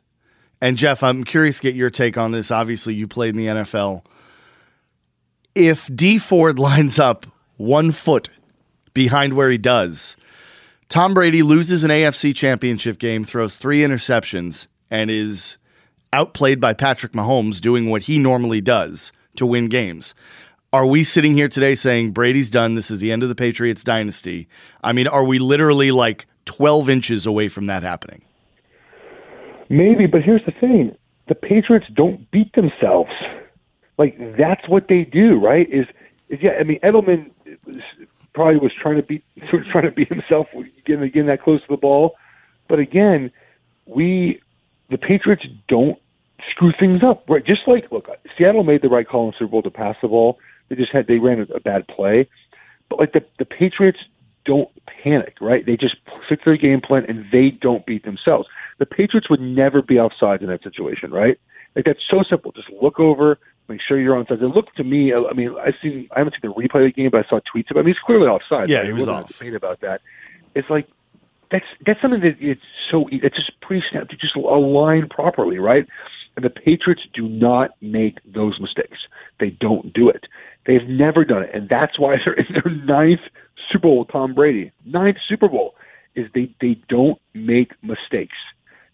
and 0.59 0.75
Geoff, 0.75 1.03
I'm 1.03 1.23
curious 1.23 1.57
to 1.57 1.63
get 1.63 1.75
your 1.75 1.89
take 1.89 2.17
on 2.17 2.31
this. 2.31 2.51
Obviously, 2.51 2.95
you 2.95 3.07
played 3.07 3.29
in 3.29 3.37
the 3.37 3.47
NFL. 3.47 4.03
If 5.59 5.89
Dee 5.95 6.19
Ford 6.19 6.59
lines 6.59 6.99
up 6.99 7.25
one 7.55 7.91
foot 7.91 8.29
behind 8.93 9.33
where 9.33 9.49
he 9.49 9.57
does, 9.57 10.15
Tom 10.87 11.15
Brady 11.15 11.41
loses 11.41 11.83
an 11.83 11.89
AFC 11.89 12.35
championship 12.35 12.99
game, 12.99 13.25
throws 13.25 13.57
three 13.57 13.79
interceptions, 13.79 14.67
and 14.91 15.09
is 15.09 15.57
outplayed 16.13 16.61
by 16.61 16.75
Patrick 16.75 17.13
Mahomes 17.13 17.59
doing 17.59 17.89
what 17.89 18.03
he 18.03 18.19
normally 18.19 18.61
does 18.61 19.11
to 19.37 19.47
win 19.47 19.67
games. 19.67 20.13
Are 20.71 20.85
we 20.85 21.03
sitting 21.03 21.33
here 21.33 21.49
today 21.49 21.73
saying 21.73 22.11
Brady's 22.11 22.51
done? 22.51 22.75
This 22.75 22.91
is 22.91 22.99
the 22.99 23.11
end 23.11 23.23
of 23.23 23.29
the 23.29 23.33
Patriots 23.33 23.83
dynasty? 23.83 24.47
I 24.83 24.93
mean, 24.93 25.07
are 25.07 25.23
we 25.23 25.39
literally 25.39 25.89
like 25.89 26.27
12 26.45 26.87
inches 26.87 27.25
away 27.25 27.47
from 27.47 27.65
that 27.65 27.81
happening? 27.81 28.21
Maybe, 29.69 30.05
but 30.05 30.21
here's 30.21 30.45
the 30.45 30.53
thing: 30.61 30.95
the 31.27 31.33
Patriots 31.33 31.87
don't 31.95 32.29
beat 32.29 32.53
themselves. 32.53 33.09
Like 33.97 34.17
that's 34.37 34.67
what 34.67 34.87
they 34.87 35.03
do, 35.03 35.39
right? 35.39 35.67
Is 35.71 35.87
is 36.29 36.41
yeah? 36.41 36.51
I 36.59 36.63
mean, 36.63 36.79
Edelman 36.81 37.31
probably 38.33 38.57
was 38.57 38.71
trying 38.79 38.97
to 38.97 39.03
beat 39.03 39.23
trying 39.71 39.85
to 39.85 39.91
beat 39.91 40.09
himself 40.09 40.47
getting 40.85 41.05
getting 41.05 41.27
that 41.27 41.41
close 41.41 41.61
to 41.61 41.67
the 41.69 41.77
ball, 41.77 42.15
but 42.67 42.79
again, 42.79 43.31
we 43.85 44.41
the 44.89 44.97
Patriots 44.97 45.45
don't 45.67 45.99
screw 46.51 46.71
things 46.79 47.01
up, 47.03 47.23
right? 47.29 47.45
Just 47.45 47.67
like 47.67 47.91
look, 47.91 48.07
Seattle 48.37 48.63
made 48.63 48.81
the 48.81 48.89
right 48.89 49.07
call 49.07 49.27
in 49.27 49.33
Super 49.33 49.51
Bowl 49.51 49.63
to 49.63 49.71
pass 49.71 49.95
the 50.01 50.07
ball. 50.07 50.39
They 50.69 50.75
just 50.75 50.91
had 50.91 51.07
they 51.07 51.17
ran 51.17 51.39
a, 51.39 51.55
a 51.55 51.59
bad 51.59 51.87
play, 51.87 52.27
but 52.89 52.99
like 52.99 53.13
the 53.13 53.25
the 53.39 53.45
Patriots 53.45 53.99
don't 54.45 54.69
panic, 55.03 55.35
right? 55.41 55.65
They 55.65 55.75
just 55.75 55.95
stick 56.25 56.39
to 56.43 56.51
their 56.51 56.57
game 56.57 56.81
plan 56.81 57.05
and 57.07 57.25
they 57.31 57.49
don't 57.51 57.85
beat 57.85 58.05
themselves 58.05 58.47
the 58.77 58.85
Patriots 58.85 59.29
would 59.29 59.41
never 59.41 59.81
be 59.81 59.99
offside 59.99 60.41
in 60.41 60.49
that 60.49 60.63
situation, 60.63 61.11
right? 61.11 61.39
Like 61.75 61.85
that's 61.85 61.99
so 62.09 62.23
simple. 62.23 62.51
Just 62.51 62.69
look 62.81 62.99
over, 62.99 63.39
make 63.67 63.81
sure 63.85 63.99
you're 63.99 64.15
onside. 64.15 64.43
And 64.43 64.53
look 64.53 64.73
to 64.75 64.83
me. 64.83 65.13
I 65.13 65.33
mean, 65.33 65.55
I 65.59 65.71
seen. 65.81 66.07
I 66.15 66.19
haven't 66.19 66.33
seen 66.33 66.51
the 66.51 66.53
replay 66.53 66.87
of 66.87 66.93
the 66.95 67.01
game, 67.01 67.09
but 67.11 67.25
I 67.25 67.29
saw 67.29 67.39
tweets 67.39 67.71
about. 67.71 67.81
I 67.81 67.83
mean, 67.83 67.93
he's 67.93 68.03
clearly 68.05 68.27
offside. 68.27 68.69
Yeah, 68.69 68.79
right? 68.79 68.87
he 68.87 68.93
was 68.93 69.07
off. 69.07 69.27
Debate 69.27 69.55
about 69.55 69.81
that. 69.81 70.01
It's 70.55 70.69
like 70.69 70.87
that's 71.51 71.65
that's 71.85 72.01
something 72.01 72.21
that 72.21 72.37
it's 72.39 72.61
so 72.91 73.07
it's 73.11 73.35
just 73.35 73.59
pretty 73.61 73.85
snap 73.89 74.09
to 74.09 74.17
just 74.17 74.35
align 74.35 75.09
properly, 75.09 75.59
right? 75.59 75.85
And 76.35 76.45
the 76.45 76.49
Patriots 76.49 77.01
do 77.13 77.27
not 77.27 77.71
make 77.81 78.19
those 78.23 78.59
mistakes. 78.59 78.99
They 79.39 79.49
don't 79.49 79.91
do 79.93 80.09
it. 80.09 80.25
They've 80.65 80.87
never 80.87 81.25
done 81.25 81.43
it, 81.43 81.49
and 81.53 81.67
that's 81.69 81.97
why 81.97 82.17
they're 82.23 82.33
in 82.33 82.45
their 82.53 82.73
ninth 82.73 83.21
Super 83.71 83.87
Bowl 83.87 83.99
with 83.99 84.09
Tom 84.09 84.33
Brady. 84.33 84.71
Ninth 84.85 85.17
Super 85.27 85.47
Bowl 85.47 85.75
is 86.15 86.27
they 86.33 86.53
they 86.61 86.79
don't 86.89 87.19
make 87.33 87.71
mistakes 87.83 88.37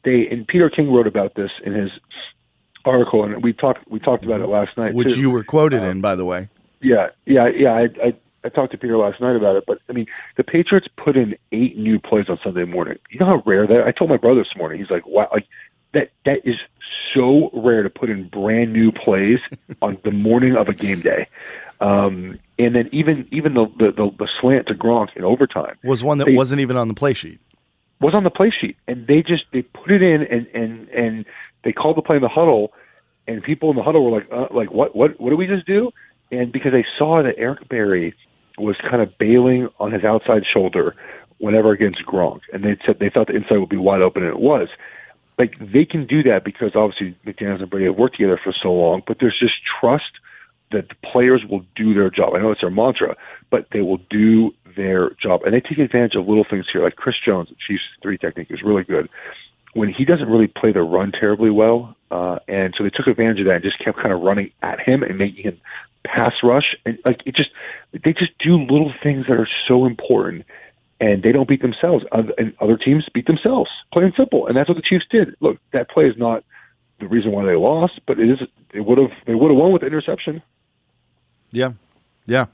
they 0.04 0.28
and 0.30 0.48
Peter 0.48 0.70
King 0.70 0.92
wrote 0.92 1.08
about 1.08 1.36
this 1.36 1.52
in 1.66 1.74
his 1.74 1.92
article, 2.86 3.24
and 3.24 3.44
we 3.44 3.54
talked 3.54 3.90
we 3.90 4.00
talked 4.00 4.24
about 4.24 4.42
it 4.42 4.48
last 4.48 4.78
night, 4.78 4.94
which 4.94 5.14
too. 5.16 5.22
you 5.22 5.30
were 5.30 5.44
quoted 5.44 5.82
um, 5.82 5.90
in, 5.90 6.02
by 6.02 6.16
the 6.16 6.26
way. 6.26 6.50
Yeah, 6.82 7.10
yeah, 7.26 7.48
yeah. 7.48 7.74
I, 7.74 7.84
I 8.04 8.14
I 8.44 8.50
talked 8.50 8.72
to 8.74 8.78
Peter 8.78 8.98
last 8.98 9.22
night 9.22 9.36
about 9.36 9.56
it, 9.56 9.64
but 9.66 9.80
I 9.90 9.94
mean, 9.94 10.06
the 10.38 10.44
Patriots 10.44 10.88
put 10.98 11.16
in 11.16 11.36
eight 11.52 11.78
new 11.78 12.00
plays 12.00 12.26
on 12.30 12.40
Sunday 12.44 12.66
morning. 12.66 13.00
You 13.10 13.20
know 13.20 13.26
how 13.26 13.44
rare 13.46 13.66
that? 13.68 13.84
I 13.88 13.92
told 13.92 14.10
my 14.10 14.18
brother 14.18 14.44
this 14.44 14.56
morning. 14.58 14.80
He's 14.80 14.90
like, 14.90 15.06
"Wow, 15.08 15.30
like 15.32 15.48
that 15.94 16.12
that 16.26 16.40
is 16.44 16.56
so 17.14 17.50
rare 17.54 17.84
to 17.84 17.90
put 17.90 18.10
in 18.10 18.28
brand 18.28 18.74
new 18.74 18.92
plays 18.92 19.40
on 19.82 19.98
the 20.04 20.12
morning 20.12 20.56
of 20.56 20.68
a 20.68 20.74
game 20.74 21.02
day." 21.02 21.28
Um, 21.80 22.40
and 22.60 22.76
then 22.76 22.90
even 22.92 23.28
even 23.32 23.54
the, 23.54 23.66
the 23.78 23.92
the, 23.92 24.12
the 24.20 24.28
slant 24.40 24.68
to 24.68 24.76
Gronk 24.76 25.16
in 25.16 25.24
overtime 25.24 25.78
was 25.84 26.04
one 26.04 26.18
that 26.18 26.26
they, 26.26 26.36
wasn't 26.36 26.62
even 26.62 26.78
on 26.78 26.88
the 26.88 26.94
play 26.94 27.14
sheet 27.14 27.40
was 28.04 28.14
on 28.14 28.24
the 28.26 28.30
play 28.30 28.52
sheet, 28.52 28.76
and 28.88 29.08
they 29.08 29.24
just 29.24 29.46
they 29.54 29.62
put 29.62 29.90
it 29.90 30.02
in, 30.02 30.22
and 30.24 30.46
and 30.48 30.90
and 30.90 31.26
they 31.64 31.72
called 31.72 31.96
the 31.96 32.02
play 32.02 32.18
in 32.18 32.22
the 32.22 32.28
huddle, 32.28 32.74
and 33.28 33.42
people 33.42 33.70
in 33.70 33.78
the 33.78 33.84
huddle 33.84 34.04
were 34.04 34.20
like, 34.20 34.28
uh, 34.32 34.48
like 34.52 34.72
what 34.72 34.94
what 34.96 35.20
what 35.20 35.30
do 35.30 35.38
we 35.38 35.48
just 35.48 35.66
do? 35.66 35.92
And 36.30 36.52
because 36.52 36.74
they 36.74 36.86
saw 36.98 37.24
that 37.24 37.36
Eric 37.38 37.70
Berry 37.70 38.14
was 38.58 38.76
kind 38.78 39.02
of 39.02 39.18
bailing 39.18 39.70
on 39.80 39.92
his 39.92 40.04
outside 40.04 40.44
shoulder 40.52 40.96
whenever 41.38 41.72
against 41.72 42.06
Gronk, 42.06 42.42
and 42.52 42.64
they 42.64 42.78
said 42.86 43.00
they 43.00 43.10
thought 43.10 43.28
the 43.28 43.36
inside 43.36 43.58
would 43.58 43.70
be 43.70 43.78
wide 43.78 44.02
open, 44.02 44.24
and 44.24 44.32
it 44.32 44.40
was. 44.40 44.68
Like 45.40 45.58
they 45.60 45.86
can 45.86 46.06
do 46.06 46.22
that 46.24 46.44
because 46.44 46.76
obviously 46.76 47.16
McDaniels 47.26 47.62
and 47.62 47.70
Brady 47.70 47.86
have 47.86 47.96
worked 47.96 48.18
together 48.18 48.40
for 48.44 48.54
so 48.54 48.72
long, 48.72 49.02
but 49.08 49.18
there's 49.20 49.40
just 49.40 49.56
trust 49.80 50.12
that 50.72 50.90
the 50.90 50.96
players 50.96 51.44
will 51.50 51.66
do 51.76 51.94
their 51.94 52.10
job. 52.10 52.34
I 52.36 52.40
know 52.40 52.52
it's 52.52 52.62
their 52.62 52.70
mantra, 52.70 53.16
but 53.50 53.68
they 53.72 53.82
will 53.82 54.02
do 54.10 54.54
their 54.76 55.12
job. 55.22 55.44
And 55.44 55.54
they 55.54 55.62
take 55.62 55.78
advantage 55.78 56.16
of 56.16 56.28
little 56.28 56.46
things 56.50 56.66
here, 56.72 56.84
like 56.84 56.96
Chris 56.96 57.16
Jones, 57.26 57.50
Chiefs 57.68 57.84
three 58.02 58.18
technique 58.18 58.48
is 58.50 58.62
really 58.64 58.84
good. 58.84 59.10
When 59.74 59.92
he 59.92 60.06
doesn't 60.06 60.30
really 60.30 60.48
play 60.48 60.72
the 60.72 60.82
run 60.82 61.12
terribly 61.12 61.50
well, 61.50 61.96
uh, 62.12 62.38
and 62.48 62.76
so 62.78 62.84
they 62.84 62.92
took 62.92 63.08
advantage 63.08 63.40
of 63.40 63.48
that 63.48 63.56
and 63.56 63.64
just 63.64 63.80
kept 63.80 63.98
kind 63.98 64.14
of 64.14 64.22
running 64.22 64.52
at 64.62 64.80
him 64.80 65.02
and 65.02 65.18
making 65.18 65.44
him 65.44 65.60
pass 66.04 66.34
rush, 66.44 66.76
and 66.86 67.00
like 67.06 67.22
it 67.26 67.36
just 67.36 67.50
they 67.92 68.14
just 68.14 68.38
do 68.38 68.58
little 68.58 68.94
things 69.02 69.26
that 69.28 69.34
are 69.34 69.50
so 69.68 69.86
important, 69.86 70.46
and 71.00 71.24
they 71.24 71.32
don't 71.32 71.48
beat 71.48 71.62
themselves. 71.62 72.06
And 72.12 72.54
other 72.60 72.78
teams 72.78 73.08
beat 73.14 73.26
themselves, 73.26 73.72
plain 73.92 74.06
and 74.06 74.14
simple. 74.16 74.46
And 74.48 74.56
that's 74.56 74.70
what 74.70 74.76
the 74.76 74.84
Chiefs 74.84 75.06
did. 75.10 75.36
Look, 75.40 75.58
that 75.72 75.90
play 75.90 76.06
is 76.06 76.18
not 76.18 76.44
the 77.00 77.08
reason 77.08 77.32
why 77.32 77.46
they 77.46 77.56
lost, 77.56 78.00
but 78.06 78.20
it 78.20 78.30
is. 78.30 78.48
They 78.74 78.80
would 78.80 78.98
have 79.00 79.12
they 79.26 79.34
would 79.34 79.50
have 79.50 79.58
won 79.58 79.72
with 79.72 79.82
the 79.82 79.88
interception. 79.88 80.42
Yeah, 81.52 81.74
yeah. 82.26 82.46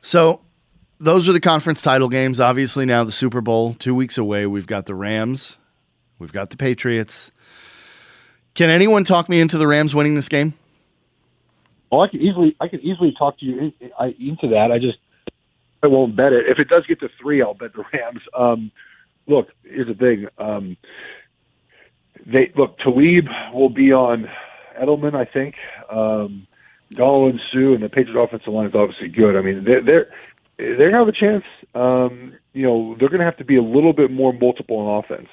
So 0.00 0.42
those 0.98 1.28
are 1.28 1.32
the 1.32 1.40
conference 1.40 1.82
title 1.82 2.08
games. 2.08 2.40
Obviously, 2.40 2.86
now 2.86 3.04
the 3.04 3.12
Super 3.12 3.40
Bowl, 3.40 3.74
two 3.74 3.94
weeks 3.94 4.18
away. 4.18 4.46
We've 4.46 4.66
got 4.66 4.86
the 4.86 4.94
Rams, 4.94 5.56
we've 6.18 6.32
got 6.32 6.50
the 6.50 6.56
Patriots. 6.56 7.30
Can 8.54 8.70
anyone 8.70 9.04
talk 9.04 9.28
me 9.28 9.40
into 9.40 9.58
the 9.58 9.66
Rams 9.66 9.94
winning 9.94 10.14
this 10.14 10.28
game? 10.28 10.54
Well, 11.90 12.02
I 12.02 12.08
can 12.08 12.20
easily 12.20 12.56
I 12.60 12.68
can 12.68 12.80
easily 12.80 13.14
talk 13.16 13.38
to 13.38 13.46
you 13.46 13.72
into 13.98 14.48
that. 14.48 14.70
I 14.72 14.78
just 14.78 14.98
I 15.82 15.86
won't 15.86 16.16
bet 16.16 16.32
it. 16.32 16.46
If 16.48 16.58
it 16.58 16.68
does 16.68 16.86
get 16.86 17.00
to 17.00 17.08
three, 17.20 17.42
I'll 17.42 17.54
bet 17.54 17.72
the 17.72 17.84
Rams. 17.92 18.22
Um, 18.36 18.72
look, 19.26 19.48
here's 19.64 19.86
the 19.86 19.94
thing. 19.94 20.26
Um, 20.38 20.76
they 22.26 22.52
look 22.56 22.78
Talib 22.78 23.26
will 23.52 23.68
be 23.68 23.92
on 23.92 24.28
Edelman, 24.80 25.14
I 25.14 25.24
think. 25.24 25.56
Um, 25.90 26.46
Donald 26.92 27.32
and 27.32 27.40
Suh 27.52 27.74
and 27.74 27.82
the 27.82 27.88
Patriots 27.88 28.18
offensive 28.18 28.52
line 28.52 28.66
is 28.68 28.74
obviously 28.74 29.08
good. 29.08 29.36
I 29.36 29.42
mean, 29.42 29.64
they're 29.64 29.82
they're 29.82 30.10
they 30.58 30.90
have 30.92 31.08
a 31.08 31.12
chance. 31.12 31.44
Um, 31.74 32.34
you 32.52 32.62
know, 32.62 32.96
they're 32.98 33.08
going 33.08 33.20
to 33.20 33.24
have 33.24 33.36
to 33.38 33.44
be 33.44 33.56
a 33.56 33.62
little 33.62 33.92
bit 33.92 34.10
more 34.10 34.32
multiple 34.32 34.80
in 34.82 35.04
offense 35.04 35.28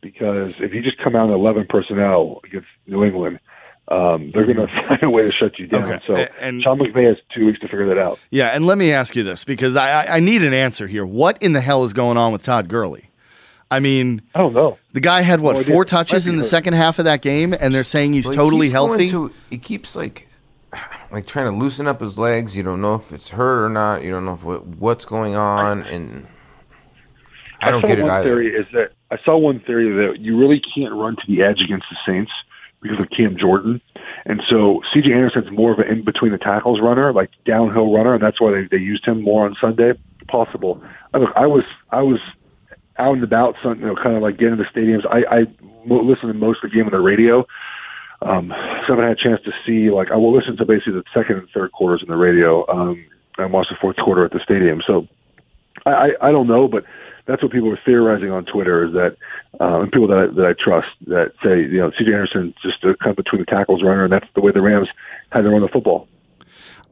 because 0.00 0.52
if 0.60 0.72
you 0.74 0.82
just 0.82 0.98
come 0.98 1.16
out 1.16 1.28
in 1.28 1.34
11 1.34 1.66
personnel 1.68 2.40
against 2.44 2.68
New 2.86 3.04
England, 3.04 3.40
um, 3.88 4.30
they're 4.32 4.44
going 4.44 4.56
to 4.66 4.66
find 4.88 5.02
a 5.02 5.10
way 5.10 5.22
to 5.22 5.32
shut 5.32 5.58
you 5.58 5.66
down. 5.66 5.84
Okay. 5.84 6.04
So 6.06 6.14
And- 6.40 6.62
Sean 6.62 6.78
McVay 6.78 7.08
has 7.08 7.16
two 7.34 7.46
weeks 7.46 7.58
to 7.60 7.66
figure 7.68 7.86
that 7.88 7.98
out. 7.98 8.18
Yeah, 8.30 8.48
and 8.48 8.64
let 8.66 8.78
me 8.78 8.92
ask 8.92 9.16
you 9.16 9.24
this 9.24 9.44
because 9.44 9.76
I, 9.76 10.02
I, 10.02 10.16
I 10.16 10.20
need 10.20 10.42
an 10.42 10.52
answer 10.52 10.86
here. 10.86 11.06
What 11.06 11.42
in 11.42 11.52
the 11.54 11.60
hell 11.60 11.84
is 11.84 11.92
going 11.92 12.16
on 12.18 12.32
with 12.32 12.42
Todd 12.44 12.68
Gurley? 12.68 13.06
I 13.70 13.80
mean, 13.80 14.22
I 14.34 14.38
don't 14.38 14.54
know. 14.54 14.78
the 14.92 15.00
guy 15.00 15.20
had 15.22 15.40
what 15.40 15.56
No 15.56 15.62
four 15.62 15.84
touches 15.84 16.26
in 16.26 16.36
the 16.36 16.42
hurt. 16.42 16.48
second 16.48 16.72
half 16.74 16.98
of 16.98 17.04
that 17.06 17.20
game, 17.20 17.52
and 17.58 17.74
they're 17.74 17.84
saying 17.84 18.12
he's 18.14 18.26
Well, 18.26 18.34
totally 18.34 18.68
keeps 18.68 18.74
going 18.74 18.88
healthy. 18.90 19.10
to- 19.10 19.32
he 19.50 19.58
keeps 19.58 19.94
like, 19.96 20.27
like 21.10 21.26
trying 21.26 21.46
to 21.46 21.56
loosen 21.56 21.86
up 21.86 22.00
his 22.00 22.18
legs. 22.18 22.56
You 22.56 22.62
don't 22.62 22.80
know 22.80 22.94
if 22.94 23.12
it's 23.12 23.30
hurt 23.30 23.64
or 23.64 23.68
not. 23.68 24.02
You 24.02 24.10
don't 24.10 24.24
know 24.24 24.34
if 24.34 24.44
what, 24.44 24.66
what's 24.66 25.04
going 25.04 25.34
on, 25.34 25.82
and 25.82 26.26
I 27.60 27.70
don't 27.70 27.84
get 27.84 27.98
it 27.98 28.04
either. 28.04 28.24
Theory 28.24 28.54
is 28.54 28.66
that 28.72 28.92
I 29.10 29.18
saw 29.24 29.36
one 29.36 29.60
theory 29.60 29.90
that 30.06 30.20
you 30.20 30.38
really 30.38 30.60
can't 30.74 30.94
run 30.94 31.16
to 31.16 31.22
the 31.26 31.42
edge 31.42 31.60
against 31.60 31.86
the 31.90 31.96
Saints 32.06 32.32
because 32.80 32.98
of 33.00 33.10
Cam 33.10 33.36
Jordan, 33.36 33.80
and 34.24 34.40
so 34.48 34.82
C.J. 34.94 35.12
Anderson's 35.12 35.50
more 35.50 35.72
of 35.72 35.78
an 35.80 35.88
in 35.88 36.04
between 36.04 36.30
the 36.30 36.38
tackles 36.38 36.80
runner, 36.80 37.12
like 37.12 37.30
downhill 37.44 37.92
runner, 37.92 38.14
and 38.14 38.22
that's 38.22 38.40
why 38.40 38.52
they, 38.52 38.68
they 38.70 38.82
used 38.82 39.04
him 39.04 39.22
more 39.22 39.46
on 39.46 39.56
Sunday. 39.60 39.94
Possible. 40.28 40.80
I, 41.14 41.18
look, 41.18 41.32
I 41.34 41.46
was 41.46 41.64
I 41.90 42.02
was 42.02 42.20
out 42.98 43.14
and 43.14 43.24
about, 43.24 43.56
some, 43.62 43.78
you 43.80 43.86
know, 43.86 43.94
kind 43.94 44.16
of 44.16 44.22
like 44.22 44.38
getting 44.38 44.56
to 44.56 44.62
the 44.62 44.80
stadiums. 44.80 45.06
I, 45.06 45.22
I 45.30 45.46
listened 45.86 46.32
to 46.32 46.34
most 46.34 46.62
of 46.62 46.70
the 46.70 46.76
game 46.76 46.84
on 46.84 46.90
the 46.90 47.00
radio. 47.00 47.46
Um, 48.22 48.48
so 48.48 48.54
I 48.54 48.96
haven't 48.96 49.04
had 49.04 49.12
a 49.18 49.22
chance 49.22 49.40
to 49.44 49.52
see 49.66 49.90
like 49.90 50.10
I 50.10 50.16
will 50.16 50.34
listen 50.36 50.56
to 50.56 50.64
basically 50.64 50.94
the 50.94 51.04
second 51.14 51.36
and 51.38 51.48
third 51.50 51.72
quarters 51.72 52.02
in 52.02 52.08
the 52.08 52.16
radio. 52.16 52.66
Um, 52.68 53.04
and 53.38 53.52
watch 53.52 53.68
the 53.70 53.76
fourth 53.80 53.96
quarter 53.96 54.24
at 54.24 54.32
the 54.32 54.40
stadium. 54.42 54.82
So 54.86 55.06
I, 55.86 55.90
I, 55.90 56.28
I 56.28 56.32
don't 56.32 56.48
know, 56.48 56.68
but 56.68 56.84
that's 57.26 57.42
what 57.42 57.52
people 57.52 57.70
are 57.70 57.78
theorizing 57.84 58.30
on 58.30 58.44
Twitter 58.44 58.84
is 58.84 58.92
that, 58.94 59.16
uh, 59.60 59.80
and 59.80 59.92
people 59.92 60.08
that 60.08 60.18
I, 60.18 60.26
that 60.34 60.46
I 60.46 60.54
trust 60.62 60.88
that 61.06 61.32
say, 61.42 61.60
you 61.60 61.78
know, 61.78 61.90
C.J. 61.96 62.12
Anderson 62.12 62.54
just 62.62 62.82
a 62.84 62.96
kind 62.96 63.10
of 63.10 63.16
between 63.16 63.40
the 63.40 63.46
tackles 63.46 63.82
runner, 63.82 64.04
and 64.04 64.12
that's 64.12 64.26
the 64.34 64.40
way 64.40 64.50
the 64.50 64.62
Rams 64.62 64.88
had 65.30 65.42
to 65.42 65.48
run 65.50 65.62
the 65.62 65.68
football. 65.68 66.08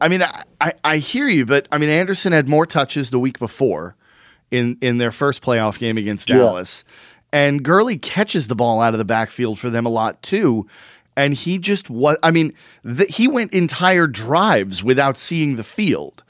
I 0.00 0.09
mean, 0.09 0.23
I, 0.23 0.45
I, 0.61 0.73
I 0.85 0.99
hear 0.99 1.28
you, 1.28 1.47
but 1.47 1.66
I 1.73 1.78
mean, 1.78 1.88
Anderson 1.88 2.33
had 2.33 2.49
more 2.49 2.66
touches 2.66 3.11
the 3.11 3.18
week 3.18 3.38
before 3.38 3.97
in 4.50 4.78
in 4.80 4.99
their 4.99 5.11
first 5.11 5.42
playoff 5.42 5.78
game 5.78 5.97
against 5.97 6.28
Yeah. 6.28 6.37
Dallas, 6.37 6.85
and 7.33 7.62
Gurley 7.64 7.99
catches 7.99 8.47
the 8.47 8.54
ball 8.54 8.80
out 8.80 8.95
of 8.95 8.99
the 8.99 9.04
backfield 9.04 9.59
for 9.59 9.71
them 9.71 9.87
a 9.87 9.90
lot 9.90 10.23
too. 10.23 10.66
And 11.16 11.35
he 11.35 11.58
just 11.58 11.88
was. 11.88 12.16
I 12.23 12.30
mean, 12.30 12.52
th- 12.85 13.14
he 13.14 13.26
went 13.28 13.52
entire 13.54 14.06
drives 14.06 14.85
without 14.85 15.16
seeing 15.16 15.56
the 15.56 15.64
field. 15.64 16.23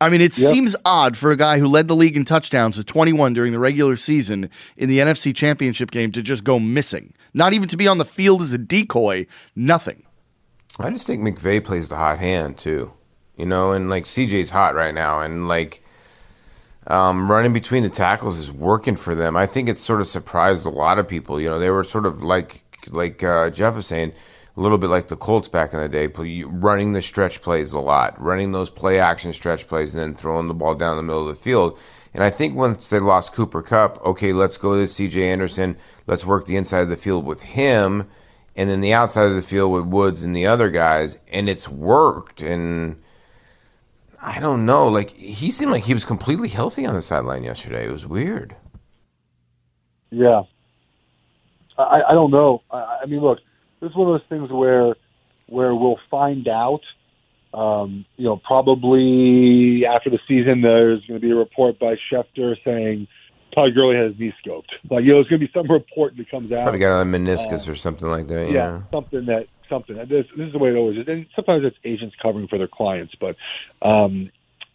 I 0.00 0.08
mean, 0.10 0.20
it 0.20 0.36
Yep. 0.36 0.52
seems 0.52 0.76
odd 0.84 1.16
for 1.16 1.30
a 1.30 1.36
guy 1.36 1.58
who 1.60 1.66
led 1.68 1.86
the 1.86 1.94
league 1.94 2.16
in 2.16 2.24
touchdowns 2.24 2.76
with 2.76 2.86
21 2.86 3.32
during 3.32 3.52
the 3.52 3.60
regular 3.60 3.96
season 3.96 4.50
in 4.76 4.88
the 4.88 4.98
NFC 4.98 5.32
Championship 5.34 5.92
game 5.92 6.10
to 6.12 6.20
just 6.22 6.42
go 6.42 6.58
missing. 6.58 7.14
Not 7.32 7.52
even 7.54 7.68
to 7.68 7.76
be 7.76 7.86
on 7.86 7.98
the 7.98 8.04
field 8.04 8.42
as 8.42 8.52
a 8.52 8.58
decoy, 8.58 9.26
nothing. 9.54 10.02
I 10.80 10.90
just 10.90 11.06
think 11.06 11.22
McVay 11.22 11.64
plays 11.64 11.88
the 11.88 11.96
hot 11.96 12.18
hand 12.18 12.58
too, 12.58 12.92
you 13.36 13.46
know, 13.46 13.70
and 13.70 13.88
like 13.88 14.04
CJ's 14.04 14.50
hot 14.50 14.74
right 14.74 14.92
now, 14.94 15.20
and 15.20 15.46
like 15.46 15.80
um, 16.88 17.30
running 17.30 17.52
between 17.52 17.82
the 17.84 17.88
tackles 17.88 18.38
is 18.38 18.50
working 18.52 18.96
for 18.96 19.14
them. 19.14 19.36
I 19.36 19.46
think 19.46 19.68
it 19.68 19.78
sort 19.78 20.00
of 20.00 20.08
surprised 20.08 20.66
a 20.66 20.70
lot 20.70 20.98
of 20.98 21.06
people. 21.08 21.40
You 21.40 21.48
know, 21.48 21.58
they 21.60 21.70
were 21.70 21.84
sort 21.84 22.04
of 22.04 22.22
like 22.22 22.63
like 22.90 23.22
uh, 23.22 23.50
Geoff 23.50 23.76
was 23.76 23.86
saying, 23.86 24.12
a 24.56 24.60
little 24.60 24.78
bit 24.78 24.90
like 24.90 25.08
the 25.08 25.16
Colts 25.16 25.48
back 25.48 25.74
in 25.74 25.80
the 25.80 25.88
day, 25.88 26.06
running 26.46 26.92
the 26.92 27.02
stretch 27.02 27.42
plays 27.42 27.72
a 27.72 27.80
lot, 27.80 28.20
running 28.20 28.52
those 28.52 28.70
play 28.70 29.00
action 29.00 29.32
stretch 29.32 29.66
plays, 29.66 29.94
and 29.94 30.02
then 30.02 30.14
throwing 30.14 30.46
the 30.46 30.54
ball 30.54 30.74
down 30.74 30.96
the 30.96 31.02
middle 31.02 31.28
of 31.28 31.36
the 31.36 31.42
field. 31.42 31.78
And 32.12 32.22
I 32.22 32.30
think 32.30 32.54
once 32.54 32.88
they 32.88 33.00
lost 33.00 33.32
Cooper 33.32 33.62
Kupp, 33.62 34.04
okay, 34.06 34.32
let's 34.32 34.56
go 34.56 34.80
to 34.80 34.86
C.J. 34.86 35.28
Anderson. 35.28 35.76
Let's 36.06 36.24
work 36.24 36.46
the 36.46 36.56
inside 36.56 36.82
of 36.82 36.88
the 36.88 36.96
field 36.96 37.24
with 37.24 37.42
him 37.42 38.08
and 38.56 38.70
then 38.70 38.80
the 38.80 38.92
outside 38.92 39.24
of 39.26 39.34
the 39.34 39.42
field 39.42 39.72
with 39.72 39.84
Woods 39.84 40.22
and 40.22 40.34
the 40.34 40.46
other 40.46 40.70
guys, 40.70 41.18
and 41.32 41.48
it's 41.48 41.68
worked. 41.68 42.40
And 42.40 43.02
I 44.22 44.38
don't 44.38 44.64
know, 44.64 44.88
like 44.88 45.10
he 45.10 45.50
seemed 45.50 45.72
like 45.72 45.84
he 45.84 45.94
was 45.94 46.04
completely 46.04 46.48
healthy 46.48 46.86
on 46.86 46.94
the 46.94 47.02
sideline 47.02 47.44
yesterday. 47.44 47.86
It 47.86 47.92
was 47.92 48.06
weird. 48.06 48.54
Yeah. 50.10 50.42
I, 51.78 52.02
I 52.10 52.12
don't 52.12 52.30
know. 52.30 52.62
I, 52.70 53.00
I 53.02 53.06
mean, 53.06 53.20
look, 53.20 53.38
this 53.80 53.90
is 53.90 53.96
one 53.96 54.08
of 54.14 54.20
those 54.20 54.28
things 54.28 54.50
where 54.50 54.94
where 55.46 55.74
we'll 55.74 55.98
find 56.10 56.48
out. 56.48 56.80
Um, 57.52 58.04
you 58.16 58.24
know, 58.24 58.36
probably 58.36 59.84
after 59.86 60.10
the 60.10 60.18
season, 60.26 60.62
there's 60.62 61.04
going 61.06 61.20
to 61.20 61.24
be 61.24 61.30
a 61.30 61.36
report 61.36 61.78
by 61.78 61.94
Schefter 62.10 62.56
saying 62.64 63.06
Todd 63.54 63.74
Gurley 63.74 63.96
has 63.96 64.18
knee 64.18 64.32
scoped. 64.44 64.64
Like, 64.90 65.04
you 65.04 65.10
know, 65.10 65.16
there's 65.18 65.28
going 65.28 65.40
to 65.40 65.46
be 65.46 65.52
some 65.54 65.70
report 65.70 66.16
that 66.16 66.28
comes 66.30 66.50
out. 66.50 66.62
Probably 66.62 66.80
got 66.80 67.00
a 67.00 67.04
meniscus 67.04 67.68
or 67.68 67.76
something 67.76 68.08
like 68.08 68.26
that. 68.28 68.50
yeah, 68.50 68.52
Yeah. 68.52 68.82
something 68.90 69.26
that 69.26 69.46
something. 69.68 69.96
This, 69.96 70.26
this 70.36 70.46
is 70.46 70.52
the 70.52 70.58
way 70.58 70.70
it 70.70 70.76
always 70.76 70.98
is. 70.98 71.04
And 71.06 71.26
sometimes 71.36 71.64
it's 71.64 71.76
agents 71.84 72.16
covering 72.20 72.48
for 72.48 72.58
their 72.58 72.68
clients, 72.68 73.14
but 73.20 73.36
um, 73.82 74.30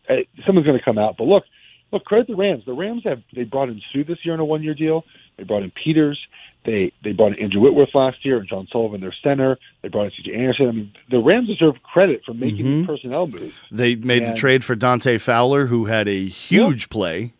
eh, 0.07 0.23
someone's 0.45 0.65
going 0.65 0.79
to 0.79 0.85
come 0.85 0.97
out. 0.97 1.15
But 1.17 1.25
look, 1.25 1.43
look, 1.91 2.05
credit 2.05 2.27
the 2.27 2.35
Rams. 2.35 2.63
The 2.65 2.73
Rams 2.73 3.03
have 3.05 3.21
they 3.33 3.43
brought 3.43 3.69
in 3.69 3.81
Suh 3.93 4.03
this 4.07 4.19
year 4.23 4.33
on 4.33 4.39
a 4.39 4.45
one 4.45 4.63
year 4.63 4.73
deal. 4.73 5.05
They 5.37 5.43
brought 5.43 5.63
in 5.63 5.71
Peters. 5.71 6.19
They 6.65 6.91
they 7.03 7.13
brought 7.13 7.37
in 7.37 7.43
Andrew 7.43 7.61
Whitworth 7.61 7.93
last 7.93 8.25
year 8.25 8.37
and 8.37 8.47
John 8.47 8.67
Sullivan, 8.71 9.01
their 9.01 9.15
center. 9.23 9.57
They 9.81 9.87
brought 9.87 10.05
in 10.05 10.11
C.J. 10.17 10.33
Anderson. 10.33 10.67
I 10.67 10.71
mean, 10.71 10.91
the 11.09 11.19
Rams 11.19 11.47
deserve 11.47 11.75
credit 11.83 12.21
for 12.25 12.33
making 12.33 12.57
these 12.57 12.65
mm-hmm. 12.65 12.85
personnel 12.85 13.27
moves. 13.27 13.55
They 13.71 13.95
made 13.95 14.25
the 14.25 14.33
trade 14.33 14.63
for 14.63 14.75
Dante 14.75 15.17
Fowler, 15.17 15.67
who 15.67 15.85
had 15.85 16.07
a 16.07 16.25
huge 16.25 16.89
play. 16.89 17.33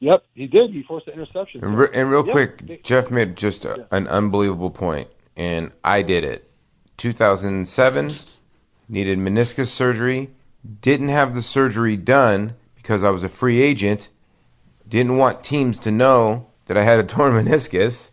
Yep, 0.00 0.24
he 0.34 0.48
did. 0.48 0.72
He 0.72 0.82
forced 0.82 1.06
the 1.06 1.12
interception. 1.12 1.62
And, 1.64 1.78
re- 1.78 1.88
and 1.94 2.10
real 2.10 2.26
Yeah, 2.26 2.32
quick, 2.32 2.66
they- 2.66 2.78
Geoff 2.78 3.12
made 3.12 3.36
just 3.36 3.64
a, 3.64 3.86
an 3.92 4.08
unbelievable 4.08 4.70
point, 4.70 5.06
and 5.36 5.70
I 5.84 6.02
did 6.02 6.24
it. 6.24 6.50
2007, 6.96 8.10
needed 8.88 9.18
meniscus 9.20 9.68
surgery, 9.68 10.30
didn't 10.80 11.08
have 11.08 11.34
the 11.34 11.42
surgery 11.42 11.96
done 11.96 12.54
because 12.82 13.04
I 13.04 13.10
was 13.10 13.22
a 13.22 13.28
free 13.28 13.62
agent, 13.62 14.08
didn't 14.88 15.16
want 15.16 15.44
teams 15.44 15.78
to 15.80 15.90
know 15.90 16.48
that 16.66 16.76
I 16.76 16.82
had 16.82 16.98
a 16.98 17.04
torn 17.04 17.32
meniscus. 17.32 18.10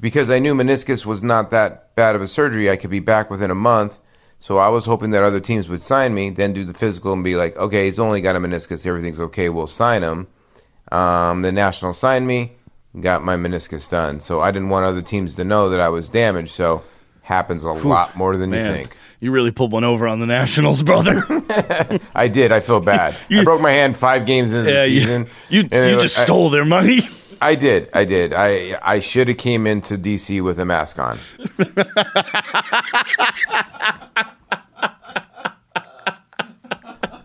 Because 0.00 0.30
I 0.30 0.38
knew 0.38 0.54
meniscus 0.54 1.04
was 1.04 1.22
not 1.22 1.50
that 1.50 1.94
bad 1.94 2.16
of 2.16 2.22
a 2.22 2.28
surgery, 2.28 2.70
I 2.70 2.76
could 2.76 2.90
be 2.90 3.00
back 3.00 3.30
within 3.30 3.50
a 3.50 3.54
month. 3.54 3.98
So 4.40 4.56
I 4.56 4.68
was 4.68 4.86
hoping 4.86 5.10
that 5.10 5.22
other 5.22 5.40
teams 5.40 5.68
would 5.68 5.82
sign 5.82 6.14
me, 6.14 6.30
then 6.30 6.54
do 6.54 6.64
the 6.64 6.72
physical 6.72 7.12
and 7.12 7.22
be 7.22 7.36
like, 7.36 7.54
okay, 7.56 7.84
he's 7.84 7.98
only 7.98 8.22
got 8.22 8.36
a 8.36 8.40
meniscus, 8.40 8.86
everything's 8.86 9.20
okay, 9.20 9.50
we'll 9.50 9.66
sign 9.66 10.02
him. 10.02 10.28
Um, 10.90 11.42
the 11.42 11.52
National 11.52 11.92
signed 11.92 12.26
me, 12.26 12.52
got 12.98 13.22
my 13.22 13.36
meniscus 13.36 13.88
done. 13.88 14.20
So 14.20 14.40
I 14.40 14.50
didn't 14.50 14.70
want 14.70 14.86
other 14.86 15.02
teams 15.02 15.34
to 15.34 15.44
know 15.44 15.68
that 15.68 15.80
I 15.80 15.90
was 15.90 16.08
damaged. 16.08 16.52
So 16.52 16.82
happens 17.22 17.62
a 17.62 17.72
lot 17.72 18.16
more 18.16 18.36
than 18.38 18.50
you 18.50 18.62
think. 18.72 18.98
You 19.20 19.30
really 19.32 19.50
pulled 19.50 19.72
one 19.72 19.84
over 19.84 20.06
on 20.08 20.20
the 20.20 20.26
Nationals, 20.26 20.82
brother. 20.82 21.22
I 22.14 22.28
did. 22.28 22.52
I 22.52 22.60
feel 22.60 22.80
bad. 22.80 23.14
I 23.30 23.44
broke 23.44 23.60
my 23.60 23.72
hand 23.72 23.96
five 23.96 24.24
games 24.24 24.54
into 24.54 24.70
yeah, 24.72 24.86
the 24.86 25.00
season. 25.00 25.28
you, 25.50 25.60
and 25.60 25.72
you 25.90 25.98
it- 25.98 26.02
just 26.02 26.18
I- 26.18 26.24
stole 26.24 26.48
their 26.50 26.64
money. 26.64 27.00
I 27.42 27.54
did. 27.54 27.88
I 27.94 28.04
did. 28.04 28.34
I 28.34 28.78
I 28.82 29.00
should 29.00 29.28
have 29.28 29.38
came 29.38 29.66
into 29.66 29.96
DC 29.96 30.42
with 30.44 30.58
a 30.58 30.66
mask 30.66 30.98
on. 30.98 31.18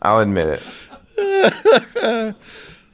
I'll 0.01 0.19
admit 0.19 0.61
it. 1.17 2.35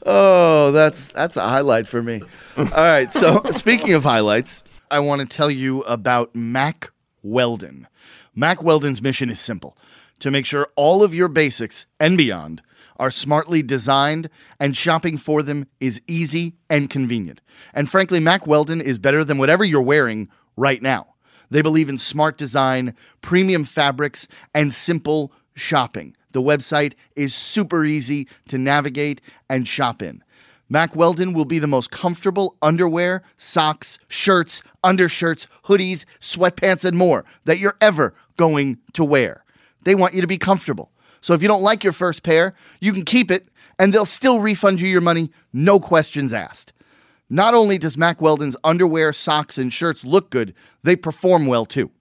Oh, 0.03 0.71
that's 0.71 1.09
that's 1.09 1.37
a 1.37 1.41
highlight 1.41 1.87
for 1.87 2.01
me. 2.01 2.23
All 2.57 2.65
right. 2.65 3.13
So 3.13 3.39
speaking 3.51 3.93
of 3.93 4.03
highlights, 4.03 4.63
I 4.89 4.97
want 4.97 5.19
to 5.21 5.27
tell 5.27 5.51
you 5.51 5.81
about 5.81 6.35
Mack 6.35 6.89
Weldon. 7.21 7.87
Mack 8.33 8.63
Weldon's 8.63 9.01
mission 9.01 9.29
is 9.29 9.41
simple: 9.41 9.77
to 10.19 10.31
make 10.31 10.45
sure 10.45 10.69
all 10.77 11.03
of 11.03 11.13
your 11.13 11.27
basics 11.27 11.85
and 11.99 12.17
beyond 12.17 12.61
are 12.97 13.11
smartly 13.11 13.61
designed 13.61 14.29
and 14.59 14.77
shopping 14.77 15.17
for 15.17 15.43
them 15.43 15.67
is 15.79 15.99
easy 16.07 16.53
and 16.69 16.89
convenient. 16.89 17.41
And 17.73 17.89
frankly, 17.89 18.19
Mack 18.19 18.47
Weldon 18.47 18.79
is 18.79 18.99
better 18.99 19.23
than 19.23 19.37
whatever 19.37 19.65
you're 19.65 19.81
wearing 19.81 20.29
right 20.55 20.81
now. 20.81 21.07
They 21.49 21.61
believe 21.61 21.89
in 21.89 21.97
smart 21.97 22.37
design, 22.37 22.95
premium 23.21 23.65
fabrics, 23.65 24.27
and 24.53 24.73
simple 24.73 25.33
shopping. 25.53 26.15
The 26.31 26.41
website 26.41 26.93
is 27.15 27.35
super 27.35 27.83
easy 27.83 28.29
to 28.47 28.57
navigate 28.57 29.19
and 29.49 29.67
shop 29.67 30.01
in. 30.01 30.23
Mack 30.71 30.95
Weldon 30.95 31.33
will 31.33 31.43
be 31.43 31.59
the 31.59 31.67
most 31.67 31.91
comfortable 31.91 32.55
underwear, 32.61 33.23
socks, 33.37 33.99
shirts, 34.07 34.63
undershirts, 34.85 35.45
hoodies, 35.65 36.05
sweatpants, 36.21 36.85
and 36.85 36.97
more 36.97 37.25
that 37.43 37.59
you're 37.59 37.75
ever 37.81 38.15
going 38.37 38.77
to 38.93 39.03
wear. 39.03 39.43
They 39.83 39.95
want 39.95 40.13
you 40.13 40.21
to 40.21 40.27
be 40.27 40.37
comfortable. 40.37 40.89
So 41.19 41.33
if 41.33 41.41
you 41.41 41.49
don't 41.49 41.61
like 41.61 41.83
your 41.83 41.91
first 41.91 42.23
pair, 42.23 42.55
you 42.79 42.93
can 42.93 43.03
keep 43.03 43.31
it 43.31 43.49
and 43.79 43.93
they'll 43.93 44.05
still 44.05 44.39
refund 44.39 44.79
you 44.79 44.87
your 44.87 45.01
money, 45.01 45.29
no 45.51 45.77
questions 45.77 46.31
asked. 46.31 46.71
Not 47.29 47.53
only 47.53 47.77
does 47.77 47.97
Mack 47.97 48.21
Weldon's 48.21 48.55
underwear, 48.63 49.11
socks, 49.11 49.57
and 49.57 49.73
shirts 49.73 50.05
look 50.05 50.29
good, 50.29 50.53
they 50.83 50.95
perform 50.95 51.47
well 51.47 51.65
too. 51.65 51.91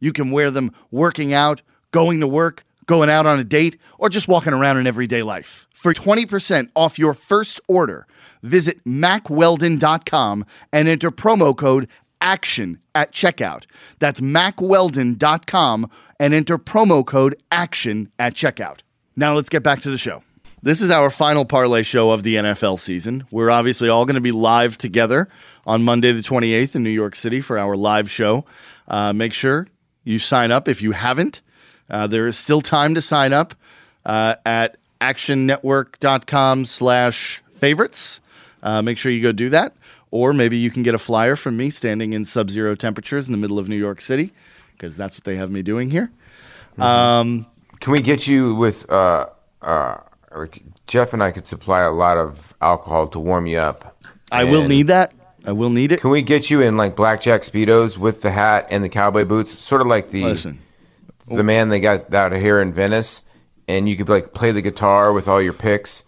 You 0.00 0.12
can 0.12 0.32
wear 0.32 0.50
them 0.50 0.72
working 0.90 1.32
out, 1.32 1.62
going 1.92 2.20
to 2.20 2.26
work, 2.26 2.66
going 2.88 3.08
out 3.08 3.26
on 3.26 3.38
a 3.38 3.44
date, 3.44 3.78
or 3.98 4.08
just 4.08 4.26
walking 4.26 4.52
around 4.52 4.78
in 4.78 4.88
everyday 4.88 5.22
life. 5.22 5.68
For 5.72 5.94
20% 5.94 6.70
off 6.74 6.98
your 6.98 7.14
first 7.14 7.60
order, 7.68 8.08
visit 8.42 8.84
mackweldon.com 8.84 10.44
and 10.72 10.88
enter 10.88 11.12
promo 11.12 11.56
code 11.56 11.88
ACTION 12.20 12.80
at 12.96 13.12
checkout. 13.12 13.66
That's 14.00 14.20
mackweldon.com 14.20 15.90
and 16.18 16.34
enter 16.34 16.58
promo 16.58 17.06
code 17.06 17.40
ACTION 17.52 18.10
at 18.18 18.34
checkout. 18.34 18.80
Now 19.14 19.34
let's 19.34 19.48
get 19.48 19.62
back 19.62 19.80
to 19.82 19.90
the 19.90 19.98
show. 19.98 20.24
This 20.60 20.82
is 20.82 20.90
our 20.90 21.10
final 21.10 21.44
parlay 21.44 21.84
show 21.84 22.10
of 22.10 22.24
the 22.24 22.34
NFL 22.34 22.80
season. 22.80 23.24
We're 23.30 23.50
obviously 23.50 23.88
all 23.88 24.04
going 24.04 24.16
to 24.16 24.20
be 24.20 24.32
live 24.32 24.76
together 24.76 25.28
on 25.64 25.84
Monday, 25.84 26.10
the 26.10 26.22
28th 26.22 26.74
in 26.74 26.82
New 26.82 26.90
York 26.90 27.14
City 27.14 27.40
for 27.40 27.58
our 27.58 27.76
live 27.76 28.10
show. 28.10 28.44
Uh, 28.88 29.12
make 29.12 29.32
sure 29.32 29.68
you 30.02 30.18
sign 30.18 30.50
up 30.50 30.66
if 30.66 30.82
you 30.82 30.90
haven't. 30.90 31.42
Uh, 31.90 32.06
there 32.06 32.26
is 32.26 32.36
still 32.36 32.60
time 32.60 32.94
to 32.94 33.02
sign 33.02 33.32
up 33.32 33.54
uh, 34.04 34.34
at 34.44 34.76
actionnetwork.com 35.00 36.64
slash 36.64 37.42
favorites. 37.56 38.20
Uh, 38.62 38.82
make 38.82 38.98
sure 38.98 39.12
you 39.12 39.22
go 39.22 39.32
do 39.32 39.48
that. 39.50 39.74
Or 40.10 40.32
maybe 40.32 40.56
you 40.56 40.70
can 40.70 40.82
get 40.82 40.94
a 40.94 40.98
flyer 40.98 41.36
from 41.36 41.56
me 41.56 41.70
standing 41.70 42.14
in 42.14 42.24
sub 42.24 42.50
zero 42.50 42.74
temperatures 42.74 43.26
in 43.26 43.32
the 43.32 43.38
middle 43.38 43.58
of 43.58 43.68
New 43.68 43.76
York 43.76 44.00
City, 44.00 44.32
because 44.72 44.96
that's 44.96 45.16
what 45.16 45.24
they 45.24 45.36
have 45.36 45.50
me 45.50 45.62
doing 45.62 45.90
here. 45.90 46.10
Mm-hmm. 46.72 46.82
Um, 46.82 47.46
Can 47.80 47.92
we 47.92 48.00
get 48.00 48.26
you 48.26 48.54
with 48.54 48.90
uh, 48.90 49.26
uh, 49.60 49.98
Geoff 50.86 51.12
and 51.12 51.22
I 51.22 51.30
could 51.30 51.46
supply 51.46 51.82
a 51.82 51.90
lot 51.90 52.16
of 52.16 52.54
alcohol 52.60 53.08
to 53.08 53.20
warm 53.20 53.46
you 53.46 53.58
up. 53.58 53.96
I 54.30 54.44
will 54.44 54.66
need 54.66 54.88
that. 54.88 55.12
I 55.44 55.52
will 55.52 55.70
need 55.70 55.92
it. 55.92 56.00
Can 56.00 56.10
we 56.10 56.22
get 56.22 56.50
you 56.50 56.60
in 56.60 56.76
like 56.76 56.96
blackjack 56.96 57.42
speedos 57.42 57.96
with 57.96 58.22
the 58.22 58.30
hat 58.30 58.66
and 58.70 58.84
the 58.84 58.88
cowboy 58.88 59.24
boots, 59.24 59.56
sort 59.58 59.80
of 59.80 59.86
like 59.86 60.10
the 60.10 60.24
Listen, 60.24 60.58
the 61.30 61.42
man 61.42 61.68
they 61.68 61.80
got 61.80 62.12
out 62.12 62.32
here 62.32 62.60
in 62.60 62.72
Venice, 62.72 63.22
and 63.66 63.88
you 63.88 63.96
could 63.96 64.08
like 64.08 64.32
play 64.34 64.52
the 64.52 64.62
guitar 64.62 65.12
with 65.12 65.28
all 65.28 65.40
your 65.40 65.52
picks, 65.52 66.04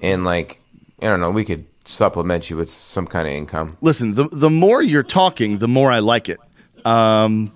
and 0.00 0.24
like 0.24 0.60
I 1.02 1.06
don't 1.06 1.20
know, 1.20 1.30
we 1.30 1.44
could 1.44 1.66
supplement 1.84 2.48
you 2.50 2.56
with 2.56 2.70
some 2.70 3.06
kind 3.06 3.28
of 3.28 3.34
income. 3.34 3.76
listen. 3.80 4.14
The 4.14 4.28
the 4.30 4.50
more 4.50 4.82
you're 4.82 5.02
talking, 5.02 5.58
the 5.58 5.68
more 5.68 5.90
I 5.92 5.98
like 5.98 6.28
it. 6.28 6.38
Um, 6.86 7.52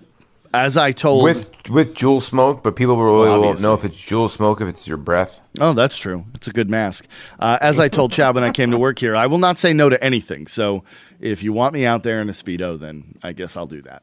as 0.55 0.77
I 0.77 0.93
told 0.93 1.25
with 1.25 1.51
with 1.69 1.95
Juul 1.95 2.23
smoke, 2.23 2.63
but 2.63 2.77
people 2.77 2.97
really 2.97 3.39
won't 3.39 3.61
know 3.61 3.75
if 3.75 3.85
it's 3.85 4.01
Juul 4.01 4.31
smoke 4.31 4.61
if 4.61 4.69
it's 4.69 4.87
your 4.89 4.97
breath. 4.97 5.41
Oh, 5.61 5.73
that's 5.73 5.99
true. 5.99 6.25
It's 6.35 6.47
a 6.47 6.53
good 6.53 6.71
mask. 6.71 7.07
Uh, 7.39 7.59
as 7.61 7.79
I 7.79 7.89
told 7.89 8.13
Chad 8.13 8.35
when 8.35 8.45
I 8.45 8.53
came 8.53 8.71
to 8.71 8.79
work 8.79 8.99
here, 8.99 9.15
I 9.15 9.27
will 9.27 9.39
not 9.39 9.59
say 9.59 9.73
no 9.73 9.89
to 9.89 10.03
anything. 10.03 10.47
So 10.47 10.85
if 11.21 11.43
you 11.43 11.53
want 11.53 11.75
me 11.75 11.85
out 11.85 12.03
there 12.03 12.21
in 12.21 12.29
a 12.29 12.33
Speedo, 12.33 12.79
then 12.79 13.19
I 13.23 13.33
guess 13.33 13.57
I'll 13.57 13.67
do 13.67 13.83
that. 13.83 14.03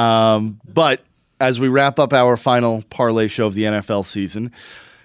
Um, 0.00 0.60
but 0.66 1.00
as 1.42 1.58
we 1.58 1.68
wrap 1.68 1.98
up 1.98 2.12
our 2.12 2.36
final 2.36 2.82
parlay 2.88 3.26
show 3.26 3.48
of 3.48 3.54
the 3.54 3.64
NFL 3.64 4.06
season, 4.06 4.52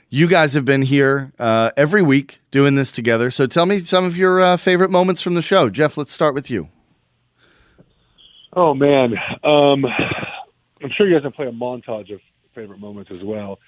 you 0.10 0.28
guys 0.28 0.54
have 0.54 0.64
been 0.66 0.84
here 0.84 1.34
uh, 1.40 1.72
every 1.76 2.04
week 2.04 2.40
doing 2.52 2.76
this 2.76 2.92
together. 2.92 3.32
So 3.32 3.48
tell 3.48 3.66
me 3.66 3.80
some 3.80 4.06
of 4.06 4.16
your 4.16 4.40
uh, 4.40 4.56
favorite 4.58 4.92
moments 4.92 5.22
from 5.22 5.34
the 5.34 5.42
show. 5.42 5.70
Geoff, 5.70 5.98
let's 5.98 6.14
start 6.14 6.36
with 6.36 6.50
you. 6.50 6.70
Oh 8.54 8.74
man, 8.74 9.14
um, 9.44 9.86
I'm 10.82 10.92
sure 10.96 11.08
you 11.08 11.16
guys 11.16 11.24
can 11.24 11.32
play 11.32 11.48
a 11.48 11.52
montage 11.52 12.14
of 12.14 12.22
favorite 12.56 12.80
moments 12.80 13.12
as 13.12 13.24
well. 13.24 13.60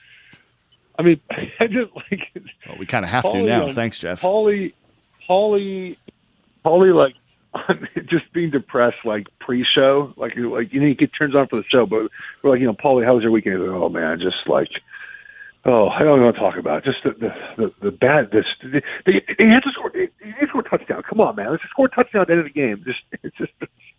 I 0.97 1.01
mean, 1.03 1.19
I 1.31 1.67
just 1.67 1.91
like 1.95 2.21
Well, 2.67 2.77
we 2.79 2.85
kind 2.85 3.03
of 3.03 3.11
have 3.11 3.29
to 3.31 3.41
now. 3.43 3.67
on- 3.67 3.73
Thanks, 3.75 3.97
Geoff. 3.99 4.21
Paulie, 4.21 4.73
Paulie, 5.29 5.97
Paulie, 6.65 6.93
like 6.95 7.13
just 8.09 8.31
being 8.33 8.51
depressed, 8.51 8.97
like 9.05 9.27
pre-show, 9.39 10.13
like 10.17 10.33
like 10.37 10.71
you 10.73 10.79
know, 10.79 10.87
he 10.87 10.93
get 10.93 11.11
turns 11.17 11.35
on 11.35 11.47
for 11.47 11.57
the 11.57 11.63
show, 11.69 11.85
but 11.85 12.09
we're 12.43 12.51
like, 12.51 12.59
you 12.59 12.65
know, 12.67 12.73
Paulie, 12.73 13.05
how 13.05 13.15
was 13.15 13.23
your 13.23 13.31
weekend? 13.31 13.59
Like, 13.61 13.71
oh 13.71 13.89
man, 13.89 14.19
just 14.19 14.47
like. 14.47 14.69
Oh, 15.65 15.89
I 15.89 15.99
don't 15.99 16.13
even 16.13 16.23
want 16.23 16.35
to 16.37 16.41
talk 16.41 16.57
about 16.57 16.77
it. 16.77 16.83
just 16.85 17.03
the 17.03 17.11
the 17.19 17.33
the, 17.57 17.73
the 17.85 17.91
bad. 17.91 18.31
This 18.31 18.45
they, 18.63 18.81
they, 19.05 19.21
they 19.37 19.45
had 19.47 19.61
to 19.63 19.71
score. 19.73 19.91
They, 19.93 20.07
they 20.23 20.29
had 20.31 20.39
to 20.39 20.47
score 20.47 20.61
a 20.61 20.69
touchdown. 20.69 21.03
Come 21.03 21.19
on, 21.19 21.35
man. 21.35 21.51
Let's 21.51 21.61
just 21.63 21.71
score 21.71 21.87
a 21.87 21.89
touchdown 21.89 22.21
at 22.21 22.27
the 22.27 22.33
end 22.33 22.39
of 22.39 22.45
the 22.45 22.51
game. 22.53 22.81
Just 22.85 22.99
it's 23.23 23.37
just 23.37 23.51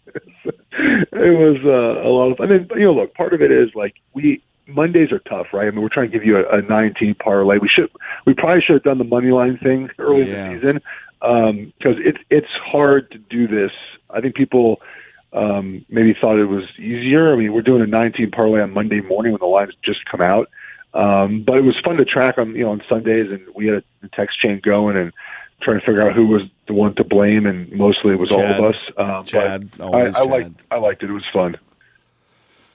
it 0.06 1.08
was 1.12 1.66
uh, 1.66 2.00
a 2.00 2.08
lot 2.08 2.32
of. 2.32 2.40
I 2.40 2.46
mean, 2.46 2.66
you 2.76 2.84
know, 2.86 2.94
look, 2.94 3.12
part 3.14 3.34
of 3.34 3.42
it 3.42 3.52
is 3.52 3.74
like 3.74 3.96
we 4.14 4.42
Mondays 4.66 5.12
are 5.12 5.18
tough, 5.18 5.48
right? 5.52 5.66
I 5.68 5.70
mean, 5.70 5.82
we're 5.82 5.90
trying 5.90 6.10
to 6.10 6.16
give 6.18 6.24
you 6.26 6.38
a, 6.38 6.58
a 6.58 6.62
19 6.62 7.14
parlay. 7.16 7.58
We 7.58 7.68
should, 7.68 7.90
we 8.24 8.34
probably 8.34 8.62
should 8.62 8.74
have 8.74 8.82
done 8.84 8.98
the 8.98 9.04
money 9.04 9.30
line 9.30 9.58
thing 9.58 9.90
early 9.98 10.30
Yeah. 10.30 10.46
in 10.46 10.52
the 10.52 10.60
season 10.60 10.80
because 11.20 11.96
it's 11.98 12.18
it's 12.30 12.52
hard 12.64 13.10
to 13.10 13.18
do 13.18 13.46
this. 13.46 13.72
I 14.08 14.20
think 14.20 14.34
people 14.34 14.80
um, 15.32 15.84
maybe 15.88 16.14
thought 16.18 16.38
it 16.38 16.46
was 16.46 16.64
easier. 16.78 17.32
I 17.32 17.36
mean, 17.36 17.52
we're 17.52 17.62
doing 17.62 17.82
a 17.82 17.86
19 17.86 18.30
parlay 18.30 18.60
on 18.60 18.72
Monday 18.72 19.00
morning 19.00 19.32
when 19.32 19.40
the 19.40 19.46
lines 19.46 19.74
just 19.82 20.04
come 20.06 20.20
out, 20.20 20.48
um, 20.94 21.44
but 21.46 21.56
it 21.56 21.62
was 21.62 21.78
fun 21.84 21.96
to 21.96 22.04
track 22.04 22.38
on 22.38 22.54
you 22.54 22.64
know 22.64 22.70
on 22.70 22.82
Sundays, 22.88 23.30
and 23.30 23.42
we 23.54 23.66
had 23.66 23.82
a 24.02 24.08
text 24.08 24.40
chain 24.40 24.60
going 24.62 24.96
and 24.96 25.12
trying 25.62 25.78
to 25.78 25.84
figure 25.84 26.02
out 26.02 26.14
who 26.14 26.26
was 26.26 26.42
the 26.66 26.72
one 26.74 26.94
to 26.96 27.04
blame, 27.04 27.46
and 27.46 27.70
mostly 27.72 28.12
it 28.12 28.18
was 28.18 28.32
all 28.32 28.40
of 28.42 28.74
us. 28.74 28.76
Um, 28.96 29.24
Chad, 29.24 29.70
but 29.76 29.94
I, 29.94 30.20
I 30.20 30.22
liked 30.22 30.60
I 30.70 30.78
liked 30.78 31.02
it. 31.02 31.10
It 31.10 31.12
was 31.12 31.26
fun. 31.32 31.56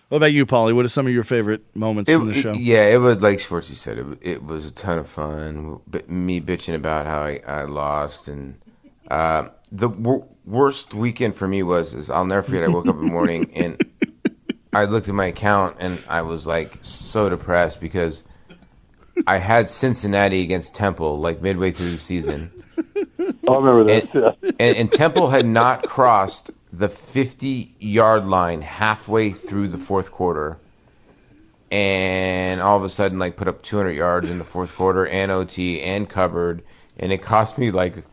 What 0.09 0.17
about 0.17 0.33
you, 0.33 0.45
Paulie? 0.45 0.75
What 0.75 0.85
are 0.85 0.89
some 0.89 1.07
of 1.07 1.13
your 1.13 1.23
favorite 1.23 1.63
moments 1.75 2.09
It, 2.11 2.17
from 2.17 2.27
the 2.29 2.37
it- 2.37 2.41
show? 2.41 2.53
yeah, 2.53 2.85
it 2.89 2.97
was 2.97 3.21
like 3.21 3.39
Schwartzy 3.39 3.75
said. 3.75 3.97
It, 3.97 4.05
it 4.21 4.43
was 4.43 4.65
a 4.65 4.71
ton 4.71 4.99
of 4.99 5.09
fun. 5.09 5.79
But 5.87 6.09
me 6.09 6.39
bitching 6.41 6.75
about 6.75 7.05
how 7.07 7.21
I, 7.23 7.41
I 7.47 7.63
lost, 7.63 8.27
and 8.27 8.55
uh, 9.09 9.49
the 9.71 9.89
wor- 9.89 10.27
worst 10.45 10.93
weekend 10.93 11.35
for 11.35 11.47
me 11.47 11.63
was 11.63 11.93
is 11.93 12.09
I'll 12.09 12.25
never 12.25 12.43
forget. 12.43 12.63
I 12.63 12.67
woke 12.67 12.87
up 12.87 12.95
in 12.95 13.05
the 13.05 13.11
morning 13.11 13.51
and 13.55 13.83
I 14.73 14.85
looked 14.85 15.07
at 15.07 15.15
my 15.15 15.25
account 15.27 15.77
and 15.79 15.99
I 16.07 16.21
was 16.21 16.45
like 16.45 16.77
so 16.81 17.27
depressed 17.29 17.81
because 17.81 18.21
I 19.25 19.37
had 19.37 19.69
Cincinnati 19.71 20.41
against 20.43 20.75
Temple 20.75 21.17
like 21.19 21.41
midway 21.41 21.71
through 21.71 21.91
the 21.91 21.97
season. 21.97 22.51
I 23.47 23.55
remember 23.55 23.83
that. 23.85 24.13
and, 24.43 24.55
and, 24.59 24.77
and 24.77 24.91
Temple 24.91 25.29
had 25.29 25.45
not 25.47 25.87
crossed 25.87 26.51
the 26.77 26.89
50 26.89 27.75
yard 27.79 28.25
line 28.25 28.61
halfway 28.61 29.31
through 29.31 29.69
the 29.69 29.77
fourth 29.77 30.11
quarter. 30.11 30.57
And 31.71 32.61
all 32.61 32.77
of 32.77 32.83
a 32.83 32.89
sudden, 32.89 33.17
like, 33.17 33.35
put 33.35 33.47
up 33.47 33.61
200 33.61 33.91
yards 33.91 34.29
in 34.29 34.37
the 34.37 34.45
fourth 34.45 34.75
quarter 34.75 35.07
and 35.07 35.31
OT 35.31 35.81
and 35.81 36.07
covered. 36.07 36.63
And 36.97 37.11
it 37.11 37.21
cost 37.21 37.57
me 37.57 37.71
like 37.71 38.03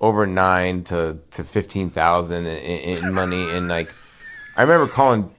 over 0.00 0.26
nine 0.26 0.84
to, 0.84 1.18
to 1.30 1.44
15,000 1.44 2.46
in, 2.46 2.46
in 2.46 3.14
money. 3.14 3.50
And 3.50 3.68
like, 3.68 3.88
I 4.56 4.62
remember 4.62 4.92
calling 4.92 5.34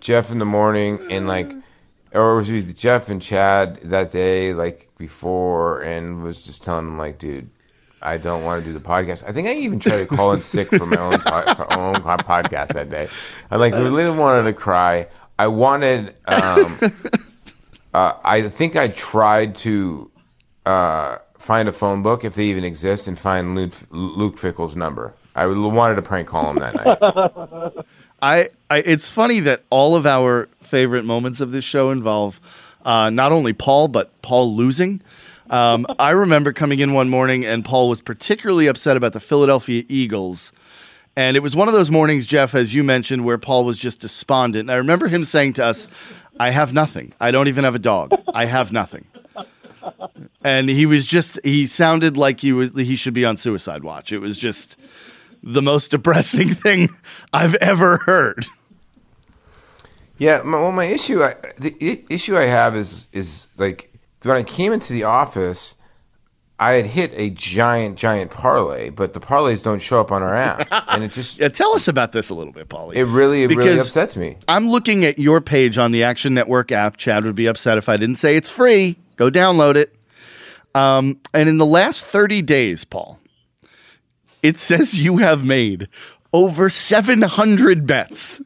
Geoff 0.00 0.30
in 0.30 0.38
the 0.38 0.44
morning 0.44 1.00
and 1.10 1.26
like, 1.26 1.52
or 2.12 2.34
it 2.34 2.36
was 2.36 2.50
either 2.50 2.72
Geoff 2.72 3.08
and 3.08 3.20
Chad 3.20 3.76
that 3.82 4.12
day, 4.12 4.54
like 4.54 4.90
before, 4.98 5.80
and 5.80 6.22
was 6.22 6.44
just 6.44 6.62
telling 6.62 6.84
them 6.84 6.98
like, 6.98 7.18
dude, 7.18 7.50
I 8.04 8.18
don't 8.18 8.44
want 8.44 8.62
to 8.62 8.70
do 8.70 8.72
the 8.72 8.84
podcast. 8.84 9.24
I 9.26 9.32
think 9.32 9.48
I 9.48 9.54
even 9.54 9.78
tried 9.78 9.96
to 9.96 10.06
call 10.06 10.32
in 10.32 10.42
sick 10.54 10.68
for 10.68 10.86
my 10.86 10.96
own, 10.96 11.18
po- 11.18 11.54
for 11.54 11.66
my 11.70 11.76
own 11.76 11.94
podcast 11.96 12.74
that 12.74 12.90
day. 12.90 13.08
I 13.50 13.56
like 13.56 13.74
really 13.74 14.10
wanted 14.10 14.44
to 14.44 14.52
cry. 14.52 15.08
I 15.38 15.48
wanted. 15.48 16.14
Um, 16.26 16.78
uh, 17.94 18.12
I 18.22 18.48
think 18.48 18.76
I 18.76 18.88
tried 18.88 19.56
to 19.58 20.10
uh, 20.66 21.18
find 21.38 21.68
a 21.68 21.72
phone 21.72 22.02
book 22.02 22.24
if 22.24 22.34
they 22.34 22.46
even 22.46 22.64
exist 22.64 23.06
and 23.06 23.18
find 23.18 23.54
Luke, 23.54 23.74
Luke 23.90 24.38
Fickell's 24.38 24.76
number. 24.76 25.14
I 25.34 25.46
wanted 25.46 25.96
to 25.96 26.02
prank 26.02 26.28
call 26.28 26.50
him 26.50 26.58
that 26.60 26.74
night. 26.74 27.84
I, 28.22 28.48
I 28.70 28.78
it's 28.78 29.08
funny 29.10 29.40
that 29.40 29.62
all 29.68 29.96
of 29.96 30.06
our 30.06 30.48
favorite 30.62 31.04
moments 31.04 31.40
of 31.40 31.50
this 31.50 31.64
show 31.64 31.90
involve 31.90 32.40
uh, 32.84 33.10
not 33.10 33.32
only 33.32 33.52
Paul 33.52 33.88
but 33.88 34.22
Paul 34.22 34.54
losing. 34.54 35.02
Um, 35.50 35.86
I 35.98 36.10
remember 36.10 36.52
coming 36.52 36.78
in 36.78 36.92
one 36.94 37.08
morning 37.08 37.44
and 37.44 37.64
Paul 37.64 37.88
was 37.88 38.00
particularly 38.00 38.66
upset 38.66 38.96
about 38.96 39.12
the 39.12 39.20
Philadelphia 39.20 39.84
Eagles. 39.88 40.52
And 41.16 41.36
it 41.36 41.40
was 41.40 41.54
one 41.54 41.68
of 41.68 41.74
those 41.74 41.90
mornings, 41.90 42.26
Geoff, 42.26 42.54
as 42.54 42.74
you 42.74 42.82
mentioned, 42.82 43.24
where 43.24 43.38
Paul 43.38 43.64
was 43.64 43.78
just 43.78 44.00
despondent. 44.00 44.62
And 44.62 44.72
I 44.72 44.76
remember 44.76 45.06
him 45.06 45.22
saying 45.24 45.54
to 45.54 45.64
us, 45.64 45.86
I 46.40 46.50
have 46.50 46.72
nothing. 46.72 47.12
I 47.20 47.30
don't 47.30 47.46
even 47.48 47.64
have 47.64 47.74
a 47.74 47.80
dog. 47.80 48.12
I 48.34 48.46
have 48.46 48.72
nothing. 48.72 49.04
And 50.42 50.68
he 50.68 50.86
was 50.86 51.06
just, 51.06 51.38
he 51.44 51.66
sounded 51.66 52.16
like 52.16 52.40
he 52.40 52.52
was, 52.52 52.72
he 52.72 52.96
should 52.96 53.14
be 53.14 53.24
on 53.24 53.36
suicide 53.36 53.84
watch. 53.84 54.12
It 54.12 54.18
was 54.18 54.36
just 54.36 54.76
the 55.42 55.62
most 55.62 55.90
depressing 55.90 56.48
thing 56.54 56.88
I've 57.32 57.54
ever 57.56 57.98
heard. 57.98 58.46
Yeah, 60.18 60.42
my, 60.42 60.58
well, 60.58 60.72
my 60.72 60.84
issue, 60.84 61.22
I, 61.22 61.34
the 61.58 62.04
issue 62.08 62.36
I 62.36 62.44
have 62.44 62.76
is 62.76 63.08
is 63.12 63.48
like 63.56 63.93
when 64.24 64.36
I 64.36 64.42
came 64.42 64.72
into 64.72 64.92
the 64.92 65.04
office, 65.04 65.74
I 66.58 66.74
had 66.74 66.86
hit 66.86 67.10
a 67.14 67.30
giant, 67.30 67.96
giant 67.98 68.30
parlay, 68.30 68.88
but 68.90 69.12
the 69.12 69.20
parlays 69.20 69.62
don't 69.62 69.80
show 69.80 70.00
up 70.00 70.12
on 70.12 70.22
our 70.22 70.34
app, 70.34 70.68
and 70.88 71.02
it 71.02 71.12
just 71.12 71.38
Yeah, 71.40 71.48
tell 71.48 71.74
us 71.74 71.88
about 71.88 72.12
this 72.12 72.30
a 72.30 72.34
little 72.34 72.52
bit, 72.52 72.68
Paulie. 72.68 72.94
it 72.94 73.04
really, 73.06 73.42
it 73.42 73.48
really 73.48 73.64
Because- 73.64 73.88
upsets 73.88 74.16
me. 74.16 74.36
I'm 74.46 74.68
looking 74.70 75.04
at 75.04 75.18
your 75.18 75.40
page 75.40 75.78
on 75.78 75.90
the 75.90 76.04
Action 76.04 76.32
Network 76.34 76.70
app. 76.72 76.96
Chad 76.96 77.24
would 77.24 77.34
be 77.34 77.46
upset 77.46 77.76
if 77.78 77.88
I 77.88 77.96
didn't 77.96 78.16
say 78.16 78.36
it's 78.36 78.48
free. 78.50 78.96
Go 79.16 79.30
download 79.30 79.74
it. 79.76 79.94
Um, 80.76 81.20
and 81.32 81.48
in 81.48 81.58
the 81.58 81.66
last 81.66 82.04
30 82.06 82.42
days, 82.42 82.84
Paul, 82.84 83.18
it 84.42 84.58
says 84.58 84.94
you 84.94 85.18
have 85.18 85.44
made 85.44 85.88
over 86.32 86.68
700 86.70 87.86
bets. 87.86 88.40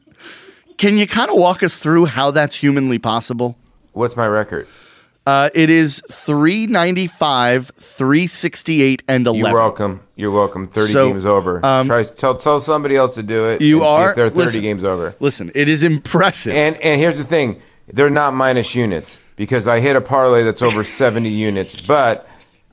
Can 0.77 0.97
you 0.97 1.07
kind 1.07 1.29
of 1.29 1.37
walk 1.37 1.61
us 1.63 1.79
through 1.79 2.05
how 2.05 2.31
that's 2.31 2.55
humanly 2.55 2.99
possible? 2.99 3.57
What's 3.93 4.15
my 4.15 4.27
record? 4.27 4.67
Uh, 5.29 5.49
it 5.53 5.69
is 5.69 6.01
395, 6.09 7.71
368, 7.75 9.03
and 9.07 9.27
11. 9.27 9.45
You're 9.45 9.53
welcome. 9.53 10.01
You're 10.15 10.31
welcome. 10.31 10.67
Thirty 10.67 10.91
So, 10.91 11.09
games 11.11 11.23
over. 11.25 11.63
um, 11.63 11.85
Try 11.87 12.03
tell 12.03 12.35
tell 12.35 12.59
somebody 12.59 12.95
else 12.95 13.13
to 13.13 13.21
do 13.21 13.45
it. 13.45 13.61
You 13.61 13.83
are- 13.83 14.09
if 14.09 14.15
they're 14.15 14.29
thirty 14.29 14.39
listen. 14.45 14.61
games 14.61 14.83
over. 14.83 15.13
Listen, 15.19 15.51
it 15.53 15.69
is 15.69 15.83
impressive. 15.83 16.53
And 16.55 16.75
and 16.77 16.99
here's 16.99 17.17
the 17.17 17.23
thing, 17.23 17.61
they're 17.93 18.09
not 18.09 18.33
minus 18.33 18.73
units 18.73 19.19
because 19.35 19.67
I 19.67 19.79
hit 19.81 19.95
a 19.95 20.01
parlay 20.01 20.43
that's 20.43 20.63
over 20.63 20.83
seventy 20.83 21.29
units, 21.29 21.75
but 21.79 22.27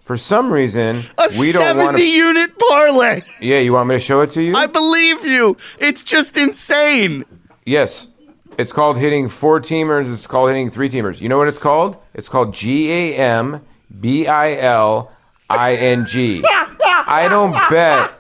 for 0.05 0.17
some 0.17 0.51
reason 0.51 1.05
a 1.19 1.29
we 1.39 1.53
don't 1.53 1.61
70 1.63 1.85
want 1.85 1.97
to. 1.99 2.07
unit 2.09 2.59
parlay. 2.59 3.21
Yeah, 3.41 3.59
you 3.59 3.75
want 3.75 3.89
me 3.91 3.97
to 3.97 4.01
show 4.01 4.23
it 4.23 4.31
to 4.31 4.43
you? 4.43 4.57
I 4.57 4.67
believe 4.67 5.27
you. 5.27 5.57
It's 5.79 6.03
just 6.03 6.37
insane. 6.39 7.25
Yes. 7.67 8.09
It's 8.59 8.73
called 8.73 8.97
hitting 8.97 9.29
four 9.29 9.61
teamers. 9.61 10.11
It's 10.11 10.27
called 10.27 10.49
hitting 10.49 10.71
three 10.71 10.89
teamers. 10.89 11.21
You 11.21 11.29
know 11.29 11.37
what 11.37 11.49
it's 11.49 11.59
called? 11.59 11.97
It's 12.15 12.29
called 12.29 12.55
G 12.55 12.91
A 12.91 13.17
M 13.17 13.61
B 14.01 14.27
I 14.27 14.57
L 14.57 15.13
I 15.51 15.75
N 15.75 16.07
G. 16.07 16.43
I 16.49 17.29
don't 17.29 17.53
bet 17.71 18.11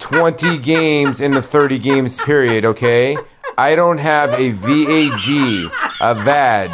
20 0.00 0.58
games 0.58 1.20
in 1.20 1.32
the 1.32 1.42
30 1.42 1.78
games 1.78 2.18
period, 2.18 2.64
okay? 2.66 3.16
I 3.56 3.74
don't 3.74 3.98
have 3.98 4.30
a 4.34 4.50
VAG, 4.52 5.70
a 6.00 6.14
vag. 6.14 6.70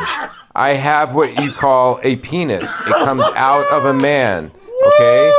I 0.55 0.71
have 0.71 1.15
what 1.15 1.41
you 1.41 1.53
call 1.53 2.01
a 2.03 2.17
penis. 2.17 2.65
It 2.65 2.95
comes 3.05 3.23
out 3.37 3.67
of 3.71 3.85
a 3.85 3.95
man, 3.95 4.51
okay? 4.87 5.33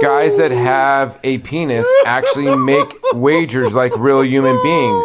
Guys 0.00 0.38
that 0.38 0.50
have 0.50 1.18
a 1.22 1.38
penis 1.38 1.86
actually 2.06 2.54
make 2.56 2.94
wagers 3.12 3.74
like 3.74 3.96
real 3.96 4.24
human 4.24 4.60
beings. 4.62 5.04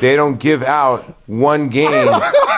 They 0.00 0.16
don't 0.16 0.38
give 0.38 0.62
out 0.62 1.02
one 1.26 1.68
game 1.68 2.12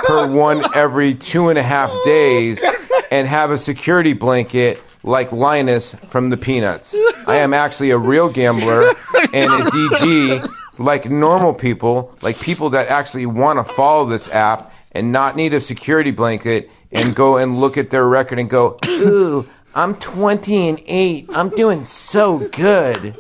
per 0.05 0.27
one 0.27 0.65
every 0.75 1.15
two 1.15 1.49
and 1.49 1.59
a 1.59 1.63
half 1.63 1.93
days 2.05 2.65
and 3.11 3.27
have 3.27 3.51
a 3.51 3.59
security 3.59 4.13
blanket 4.13 4.83
like 5.03 5.31
Linus 5.33 5.95
from 6.09 6.31
the 6.31 6.37
Peanuts. 6.37 6.95
I 7.27 7.37
am 7.37 7.55
actually 7.55 7.91
a 7.91 7.99
real 7.99 8.29
gambler 8.29 8.89
and 9.33 9.53
a 9.53 9.65
DG 9.71 10.53
like 10.79 11.11
normal 11.11 11.55
people, 11.55 12.17
like 12.23 12.39
people 12.41 12.71
that 12.71 12.89
actually 12.89 13.27
want 13.27 13.65
to 13.65 13.73
follow 13.73 14.05
this 14.05 14.29
app 14.31 14.73
and 14.93 15.13
not 15.13 15.37
need 15.37 15.55
a 15.55 15.61
security 15.61 16.11
blanket 16.11 16.71
and 16.93 17.15
go 17.15 17.37
and 17.37 17.61
look 17.61 17.77
at 17.77 17.91
their 17.91 18.07
record 18.07 18.39
and 18.39 18.49
go, 18.49 18.79
ooh, 18.87 19.47
I'm 19.75 19.95
20 19.97 20.69
and 20.69 20.83
8. 20.87 21.31
I'm 21.35 21.51
doing 21.51 21.85
so 21.85 22.39
good. 22.49 23.17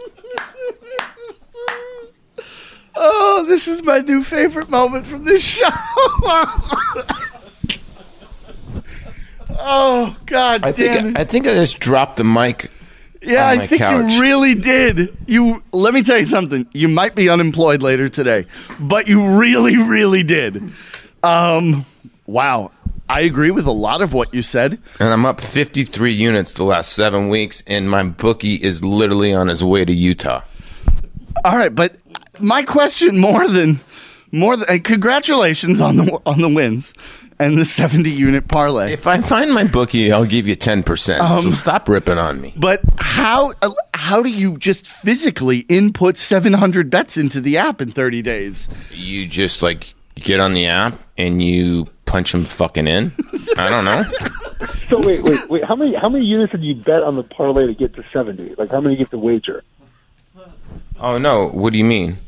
Oh, 3.00 3.44
this 3.48 3.68
is 3.68 3.82
my 3.82 4.00
new 4.00 4.24
favorite 4.24 4.68
moment 4.68 5.06
from 5.06 5.24
this 5.24 5.40
show. 5.42 5.68
oh 9.60 10.16
God 10.26 10.62
I 10.64 10.72
damn 10.72 10.74
think 10.74 11.16
it! 11.16 11.18
I 11.20 11.24
think 11.24 11.46
I 11.46 11.54
just 11.54 11.78
dropped 11.78 12.16
the 12.16 12.24
mic. 12.24 12.70
yeah, 13.22 13.48
I 13.48 13.66
think 13.66 13.80
couch. 13.80 14.12
you 14.12 14.20
really 14.20 14.54
did. 14.54 15.16
You 15.26 15.62
let 15.72 15.94
me 15.94 16.02
tell 16.02 16.18
you 16.18 16.24
something. 16.24 16.66
You 16.72 16.88
might 16.88 17.14
be 17.14 17.28
unemployed 17.28 17.82
later 17.82 18.08
today, 18.08 18.46
but 18.80 19.06
you 19.08 19.38
really, 19.38 19.76
really 19.76 20.22
did. 20.22 20.72
Um, 21.22 21.86
wow. 22.26 22.72
I 23.10 23.22
agree 23.22 23.50
with 23.50 23.64
a 23.64 23.72
lot 23.72 24.02
of 24.02 24.12
what 24.12 24.34
you 24.34 24.42
said. 24.42 24.78
And 25.00 25.08
I'm 25.08 25.24
up 25.24 25.40
53 25.40 26.12
units 26.12 26.52
the 26.52 26.64
last 26.64 26.92
seven 26.92 27.30
weeks, 27.30 27.62
and 27.66 27.88
my 27.90 28.02
bookie 28.04 28.56
is 28.56 28.84
literally 28.84 29.32
on 29.32 29.48
his 29.48 29.64
way 29.64 29.86
to 29.86 29.92
Utah. 29.94 30.42
All 31.42 31.56
right, 31.56 31.74
but 31.74 31.96
my 32.40 32.62
question 32.62 33.18
more 33.18 33.48
than 33.48 33.80
more 34.32 34.56
than 34.56 34.68
and 34.68 34.84
congratulations 34.84 35.80
on 35.80 35.96
the 35.96 36.20
on 36.26 36.40
the 36.40 36.48
wins 36.48 36.92
and 37.38 37.56
the 37.56 37.64
70 37.64 38.10
unit 38.10 38.48
parlay. 38.48 38.92
If 38.92 39.06
I 39.06 39.20
find 39.20 39.52
my 39.52 39.64
bookie, 39.64 40.10
I'll 40.12 40.24
give 40.24 40.48
you 40.48 40.56
10%. 40.56 41.20
Um, 41.20 41.40
so 41.40 41.50
stop 41.52 41.88
ripping 41.88 42.18
on 42.18 42.40
me. 42.40 42.52
But 42.56 42.80
how 42.98 43.52
uh, 43.62 43.72
how 43.94 44.22
do 44.22 44.28
you 44.28 44.58
just 44.58 44.86
physically 44.86 45.60
input 45.68 46.18
700 46.18 46.90
bets 46.90 47.16
into 47.16 47.40
the 47.40 47.56
app 47.58 47.80
in 47.80 47.92
30 47.92 48.22
days? 48.22 48.68
You 48.90 49.26
just 49.26 49.62
like 49.62 49.94
get 50.16 50.40
on 50.40 50.52
the 50.52 50.66
app 50.66 50.98
and 51.16 51.40
you 51.42 51.88
punch 52.06 52.32
them 52.32 52.44
fucking 52.44 52.88
in. 52.88 53.12
I 53.56 53.68
don't 53.68 53.84
know. 53.84 54.04
So 54.88 54.98
wait, 55.06 55.22
wait, 55.22 55.48
wait. 55.48 55.64
How 55.64 55.76
many 55.76 55.94
how 55.94 56.08
many 56.08 56.24
units 56.24 56.50
did 56.50 56.64
you 56.64 56.74
bet 56.74 57.02
on 57.02 57.14
the 57.14 57.22
parlay 57.22 57.66
to 57.66 57.74
get 57.74 57.94
to 57.94 58.04
seventy? 58.12 58.54
Like 58.56 58.70
how 58.70 58.80
many 58.80 58.94
you 58.96 58.98
get 58.98 59.10
to 59.12 59.18
wager? 59.18 59.62
Oh, 61.00 61.18
no. 61.18 61.48
What 61.48 61.72
do 61.72 61.78
you 61.78 61.84
mean? 61.84 62.18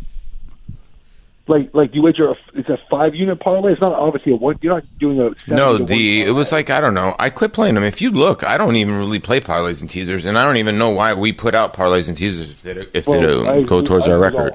Like 1.50 1.74
like 1.74 1.94
you 1.94 2.02
wager 2.02 2.30
a 2.30 2.36
it's 2.54 2.68
a 2.68 2.78
five 2.88 3.14
unit 3.14 3.40
parlay. 3.40 3.72
It's 3.72 3.80
not 3.80 3.92
obviously 3.92 4.32
a 4.32 4.36
one. 4.36 4.56
You're 4.62 4.74
not 4.74 4.84
doing 4.98 5.18
a 5.20 5.30
70 5.40 5.54
No, 5.56 5.78
the 5.78 6.22
it 6.22 6.30
was 6.30 6.52
like 6.52 6.70
I 6.70 6.80
don't 6.80 6.94
know. 6.94 7.16
I 7.18 7.28
quit 7.28 7.52
playing 7.52 7.74
them. 7.74 7.82
If 7.84 8.00
you 8.00 8.10
look, 8.10 8.44
I 8.44 8.56
don't 8.56 8.76
even 8.76 8.96
really 8.96 9.18
play 9.18 9.40
parlays 9.40 9.80
and 9.80 9.90
teasers, 9.90 10.24
and 10.24 10.38
I 10.38 10.44
don't 10.44 10.58
even 10.58 10.78
know 10.78 10.90
why 10.90 11.12
we 11.12 11.32
put 11.32 11.54
out 11.54 11.74
parlays 11.74 12.08
and 12.08 12.16
teasers 12.16 12.50
if 12.52 12.62
they 12.62 12.72
if 12.94 13.04
they 13.04 13.10
Well, 13.10 13.20
don't 13.44 13.48
I 13.48 13.62
go 13.62 13.82
towards 13.82 14.06
I 14.06 14.12
our 14.12 14.18
record. 14.20 14.54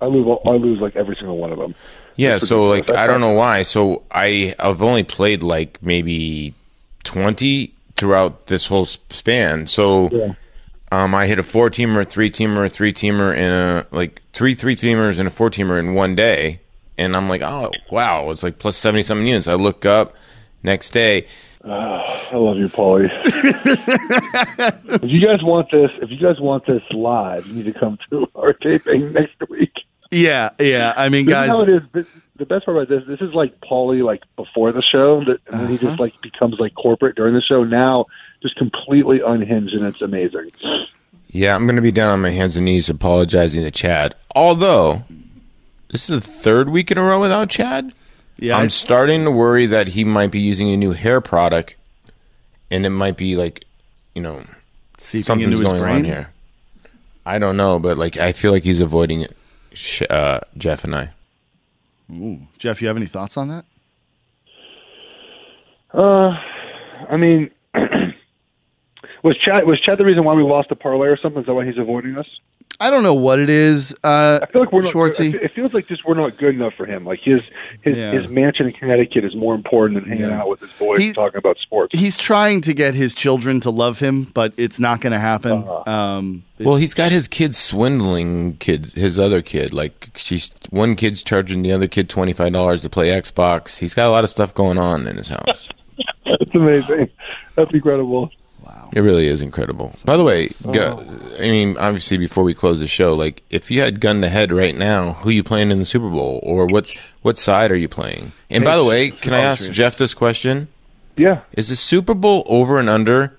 I 0.00 0.06
lose 0.06 0.26
all- 0.26 0.42
I 0.46 0.56
lose 0.56 0.80
like 0.80 0.96
every 0.96 1.14
single 1.16 1.38
one 1.38 1.52
of 1.52 1.58
them. 1.58 1.74
Yeah, 2.16 2.38
so 2.38 2.66
like 2.68 2.90
I 2.92 3.06
don't 3.06 3.20
know 3.20 3.32
why. 3.32 3.62
So 3.62 4.02
I 4.10 4.54
I've 4.58 4.82
only 4.82 5.04
played 5.04 5.42
like 5.44 5.78
maybe 5.80 6.52
twenty 7.04 7.72
throughout 7.96 8.46
this 8.48 8.66
whole 8.66 8.84
span. 8.86 9.68
So 9.68 10.08
Yeah. 10.10 10.32
Um, 10.90 11.14
I 11.14 11.26
hit 11.26 11.38
a 11.38 11.42
four 11.42 11.70
teamer, 11.70 12.02
a 12.02 12.04
three 12.04 12.30
teamer, 12.30 12.66
a 12.66 12.68
three 12.68 12.92
teamer, 12.92 13.34
and 13.34 13.52
a 13.52 13.86
like 13.90 14.22
three 14.32 14.54
three 14.54 14.76
teamers 14.76 15.18
and 15.18 15.28
a 15.28 15.30
four 15.30 15.50
teamer 15.50 15.78
in 15.78 15.94
one 15.94 16.14
day. 16.14 16.60
And 16.96 17.16
I'm 17.16 17.28
like, 17.28 17.42
oh 17.42 17.70
wow, 17.90 18.30
it's 18.30 18.42
like 18.42 18.58
plus 18.58 18.76
seventy 18.76 19.02
something 19.02 19.26
units. 19.26 19.48
I 19.48 19.54
look 19.54 19.86
up 19.86 20.14
next 20.62 20.90
day. 20.90 21.26
I 21.64 22.34
love 22.34 22.56
you, 22.56 22.68
Paulie. 22.68 23.10
if 25.02 25.10
you 25.10 25.20
guys 25.24 25.42
want 25.42 25.70
this, 25.70 25.90
if 26.00 26.10
you 26.10 26.16
guys 26.16 26.40
want 26.40 26.64
this 26.66 26.82
live, 26.92 27.46
you 27.46 27.54
need 27.54 27.72
to 27.72 27.78
come 27.78 27.98
to 28.10 28.26
our 28.34 28.52
taping 28.52 29.12
next 29.12 29.36
week. 29.50 29.72
Yeah, 30.10 30.50
yeah. 30.58 30.94
I 30.96 31.08
mean, 31.08 31.26
This 31.26 31.32
is 31.32 31.48
how 31.48 31.58
guys, 31.58 31.62
it 31.62 31.68
is. 31.68 31.82
This, 31.92 32.06
the 32.38 32.46
best 32.46 32.64
part 32.64 32.76
about 32.76 32.88
this, 32.88 33.04
this 33.06 33.20
is 33.20 33.34
like 33.34 33.60
Paulie, 33.60 34.02
like 34.04 34.22
before 34.36 34.72
the 34.72 34.82
show, 34.82 35.24
that, 35.24 35.38
and 35.52 35.60
then 35.60 35.68
he 35.70 35.74
Uh-huh. 35.76 35.86
just 35.88 36.00
like 36.00 36.14
becomes 36.22 36.56
like 36.58 36.74
corporate 36.74 37.16
during 37.16 37.34
the 37.34 37.42
show. 37.42 37.64
Now, 37.64 38.06
just 38.42 38.56
completely 38.56 39.20
unhinged, 39.20 39.74
and 39.74 39.84
it's 39.84 40.00
amazing. 40.00 40.50
Yeah, 41.30 41.54
I'm 41.54 41.66
gonna 41.66 41.82
be 41.82 41.92
down 41.92 42.10
on 42.12 42.20
my 42.22 42.30
hands 42.30 42.56
and 42.56 42.64
knees 42.64 42.88
apologizing 42.88 43.62
to 43.62 43.70
Chad. 43.70 44.14
Although 44.34 45.02
this 45.90 46.08
is 46.08 46.20
the 46.20 46.26
third 46.26 46.68
week 46.70 46.90
in 46.90 46.98
a 46.98 47.02
row 47.02 47.20
without 47.20 47.50
Chad. 47.50 47.92
yeah. 48.38 48.56
I'm 48.56 48.70
starting 48.70 49.24
to 49.24 49.30
worry 49.30 49.66
that 49.66 49.88
he 49.88 50.04
might 50.04 50.30
be 50.30 50.38
using 50.40 50.68
a 50.70 50.76
new 50.76 50.92
hair 50.92 51.20
product, 51.20 51.76
and 52.70 52.86
it 52.86 52.90
might 52.90 53.16
be 53.16 53.36
like, 53.36 53.64
you 54.14 54.22
know, 54.22 54.42
seeping 54.98 55.22
something's 55.24 55.60
going 55.60 55.80
brain. 55.80 55.96
on 55.96 56.04
here. 56.04 56.30
I 57.26 57.38
don't 57.38 57.56
know, 57.56 57.78
but 57.78 57.98
like 57.98 58.16
I 58.16 58.32
feel 58.32 58.52
like 58.52 58.62
he's 58.64 58.80
avoiding 58.80 59.22
it, 59.22 59.36
uh, 60.08 60.40
Geoff 60.56 60.84
and 60.84 60.94
I. 60.94 61.10
Geoff, 62.58 62.80
you 62.80 62.88
have 62.88 62.96
any 62.96 63.06
thoughts 63.06 63.36
on 63.36 63.48
that? 63.48 63.64
Uh, 65.92 66.32
I 67.10 67.16
mean, 67.16 67.50
was 69.28 69.36
Chad 69.38 69.66
was 69.66 69.80
Chad 69.80 69.98
the 69.98 70.04
reason 70.04 70.24
why 70.24 70.34
we 70.34 70.42
lost 70.42 70.68
the 70.70 70.76
parlay 70.76 71.08
or 71.08 71.16
something? 71.16 71.40
Is 71.42 71.46
that 71.46 71.54
why 71.54 71.64
he's 71.66 71.78
avoiding 71.78 72.16
us? 72.16 72.26
I 72.80 72.90
don't 72.90 73.02
know 73.02 73.14
what 73.14 73.40
it 73.40 73.50
is. 73.50 73.92
Uh, 74.04 74.38
I 74.40 74.46
feel 74.46 74.60
like 74.60 74.70
we're 74.72 74.82
not. 74.82 74.92
Schwartzy. 74.94 75.34
It 75.34 75.50
feels 75.52 75.74
like 75.74 75.88
just 75.88 76.06
we're 76.06 76.14
not 76.14 76.38
good 76.38 76.54
enough 76.54 76.74
for 76.76 76.86
him. 76.86 77.04
Like 77.04 77.18
his 77.24 77.40
his 77.82 77.96
Yeah. 77.98 78.12
his 78.12 78.28
mansion 78.28 78.66
in 78.66 78.72
Connecticut 78.72 79.24
is 79.24 79.34
more 79.34 79.56
important 79.56 80.00
than 80.00 80.08
hanging 80.08 80.30
Yeah. 80.30 80.40
out 80.42 80.48
with 80.48 80.60
his 80.60 80.70
boys 80.78 81.00
He- 81.00 81.06
and 81.06 81.14
talking 81.16 81.38
about 81.38 81.58
sports. 81.58 81.98
He's 81.98 82.16
trying 82.16 82.60
to 82.60 82.72
get 82.74 82.94
his 82.94 83.16
children 83.16 83.58
to 83.62 83.70
love 83.70 83.98
him, 83.98 84.28
but 84.32 84.52
it's 84.56 84.78
not 84.78 85.00
going 85.00 85.12
to 85.12 85.18
happen. 85.18 85.64
Uh-huh. 85.64 85.90
Um, 85.90 86.44
Well, 86.60 86.76
he's 86.76 86.94
got 86.94 87.10
his 87.10 87.26
kids 87.26 87.58
swindling 87.58 88.58
kids. 88.58 88.92
His 88.94 89.18
other 89.18 89.42
kid, 89.42 89.74
like 89.74 90.10
she's 90.14 90.52
one 90.70 90.94
kid's 90.94 91.24
charging 91.24 91.62
the 91.62 91.72
other 91.72 91.88
kid 91.88 92.08
twenty 92.08 92.32
five 92.32 92.52
dollars 92.52 92.82
to 92.82 92.88
play 92.88 93.08
Xbox. 93.08 93.80
He's 93.80 93.94
got 93.94 94.06
a 94.08 94.10
lot 94.12 94.22
of 94.22 94.30
stuff 94.30 94.54
going 94.54 94.78
on 94.78 95.06
in 95.08 95.16
his 95.16 95.28
house. 95.28 95.68
That's 96.26 96.54
amazing. 96.54 97.10
That's 97.56 97.72
incredible. 97.74 98.30
It 98.92 99.00
really 99.00 99.26
is 99.26 99.42
incredible. 99.42 99.94
By 100.04 100.16
the 100.16 100.24
way, 100.24 100.48
go, 100.72 101.04
I 101.38 101.42
mean, 101.50 101.76
obviously, 101.76 102.16
before 102.16 102.42
we 102.44 102.54
close 102.54 102.80
the 102.80 102.86
show, 102.86 103.14
like 103.14 103.42
if 103.50 103.70
you 103.70 103.80
had 103.80 104.00
gun 104.00 104.22
to 104.22 104.28
head 104.28 104.50
right 104.52 104.74
now, 104.74 105.12
who 105.14 105.30
you 105.30 105.42
playing 105.42 105.70
in 105.70 105.78
the 105.78 105.84
Super 105.84 106.08
Bowl, 106.08 106.40
or 106.42 106.66
what's 106.66 106.94
what 107.22 107.38
side 107.38 107.70
are 107.70 107.76
you 107.76 107.88
playing? 107.88 108.32
And 108.50 108.64
by 108.64 108.76
the 108.76 108.84
way, 108.84 109.10
can 109.10 109.34
I 109.34 109.40
ask. 109.40 109.70
Geoff 109.70 109.96
this 109.96 110.14
question? 110.14 110.68
Yeah. 111.16 111.40
Is 111.52 111.68
the 111.68 111.76
Super 111.76 112.14
Bowl 112.14 112.44
over 112.46 112.78
and 112.78 112.88
under 112.88 113.36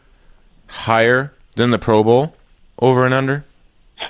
higher 0.68 1.34
than 1.56 1.72
the 1.72 1.80
Pro 1.80 2.04
Bowl? 2.04 2.36
Over 2.80 3.06
and 3.06 3.14
under? 3.14 3.46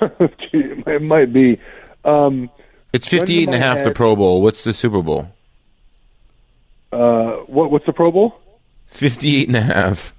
it 0.00 1.02
might 1.02 1.32
be. 1.32 1.58
Um, 2.04 2.50
It's 2.92 3.08
58 3.08 3.46
and 3.48 3.54
a 3.54 3.58
half 3.58 3.82
the 3.84 3.92
Pro 3.92 4.14
Bowl. 4.16 4.42
What's 4.42 4.64
the 4.64 4.72
Super 4.74 5.02
Bowl? 5.02 5.32
uh, 6.92 7.36
what 7.46 7.70
what's 7.70 7.86
the 7.86 7.92
Pro 7.92 8.10
Bowl? 8.10 8.34
58 8.86 9.46
and 9.48 9.56
a 9.56 9.60
half. 9.62 10.12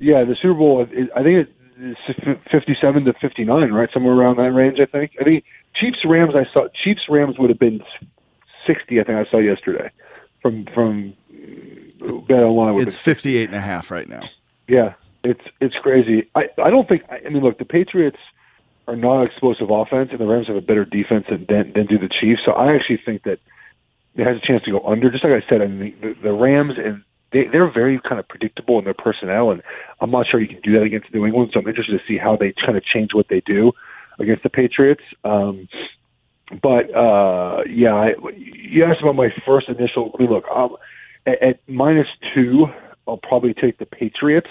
Yeah, 0.00 0.24
the 0.24 0.34
Super 0.34 0.54
Bowl. 0.54 0.82
I 0.82 1.22
think 1.22 1.46
it's 1.78 2.50
fifty-seven 2.50 3.04
to 3.04 3.12
fifty-nine, 3.20 3.70
right? 3.70 3.88
Somewhere 3.92 4.14
around 4.14 4.38
that 4.38 4.50
range. 4.50 4.78
I 4.80 4.86
think. 4.86 5.12
I 5.20 5.24
think 5.24 5.44
Chiefs 5.74 5.98
Rams. 6.04 6.34
I 6.34 6.50
saw 6.52 6.68
Chiefs 6.82 7.02
Rams 7.08 7.38
would 7.38 7.50
have 7.50 7.58
been 7.58 7.80
sixty. 8.66 8.98
I 8.98 9.04
think 9.04 9.18
I 9.18 9.30
saw 9.30 9.38
yesterday 9.38 9.90
from 10.40 10.66
from 10.74 11.14
uh, 12.02 12.12
Bet 12.26 12.42
Online. 12.42 12.74
would 12.74 12.86
have 12.86 12.94
58 12.94 13.44
and 13.44 13.54
a 13.54 13.60
half 13.60 13.90
right 13.90 14.08
now. 14.08 14.22
Yeah, 14.68 14.94
it's 15.22 15.44
it's 15.60 15.74
crazy. 15.82 16.28
I 16.34 16.44
I 16.62 16.70
don't 16.70 16.88
think. 16.88 17.02
I 17.10 17.28
mean, 17.28 17.42
look, 17.42 17.58
the 17.58 17.66
Patriots 17.66 18.18
are 18.88 18.96
not 18.96 19.24
explosive 19.24 19.70
offense, 19.70 20.08
and 20.12 20.18
the 20.18 20.26
Rams 20.26 20.46
have 20.46 20.56
a 20.56 20.62
better 20.62 20.86
defense 20.86 21.26
than 21.28 21.44
than, 21.46 21.72
than 21.74 21.86
do 21.86 21.98
the 21.98 22.08
Chiefs. 22.08 22.40
So 22.44 22.52
I 22.52 22.74
actually 22.74 23.00
think 23.04 23.24
that 23.24 23.38
it 24.14 24.24
has 24.24 24.38
a 24.42 24.46
chance 24.46 24.64
to 24.64 24.70
go 24.70 24.80
under. 24.86 25.10
Just 25.10 25.24
like 25.24 25.34
I 25.34 25.46
said, 25.46 25.60
I 25.60 25.66
mean, 25.66 25.94
the, 26.00 26.14
the 26.22 26.32
Rams 26.32 26.74
and 26.82 27.02
they 27.32 27.44
they're 27.50 27.70
very 27.72 28.00
kind 28.00 28.18
of 28.18 28.28
predictable 28.28 28.78
in 28.78 28.84
their 28.84 28.94
personnel, 28.94 29.50
and 29.50 29.62
I'm 30.00 30.10
not 30.10 30.26
sure 30.30 30.40
you 30.40 30.48
can 30.48 30.60
do 30.62 30.72
that 30.78 30.82
against 30.82 31.12
New 31.12 31.26
England. 31.26 31.50
So 31.52 31.60
I'm 31.60 31.68
interested 31.68 31.98
to 31.98 32.04
see 32.06 32.18
how 32.18 32.36
they 32.36 32.52
kind 32.64 32.76
of 32.76 32.84
change 32.84 33.10
what 33.14 33.26
they 33.28 33.42
do 33.46 33.72
against 34.18 34.42
the 34.42 34.50
Patriots. 34.50 35.02
Um, 35.24 35.68
but 36.62 36.94
uh, 36.94 37.62
yeah, 37.68 37.94
I, 37.94 38.14
you 38.36 38.84
asked 38.84 39.00
about 39.02 39.14
my 39.14 39.28
first 39.46 39.68
initial. 39.68 40.14
Look, 40.18 40.44
um, 40.54 40.76
at, 41.26 41.42
at 41.42 41.60
minus 41.68 42.08
two, 42.34 42.66
I'll 43.06 43.18
probably 43.18 43.54
take 43.54 43.78
the 43.78 43.86
Patriots 43.86 44.50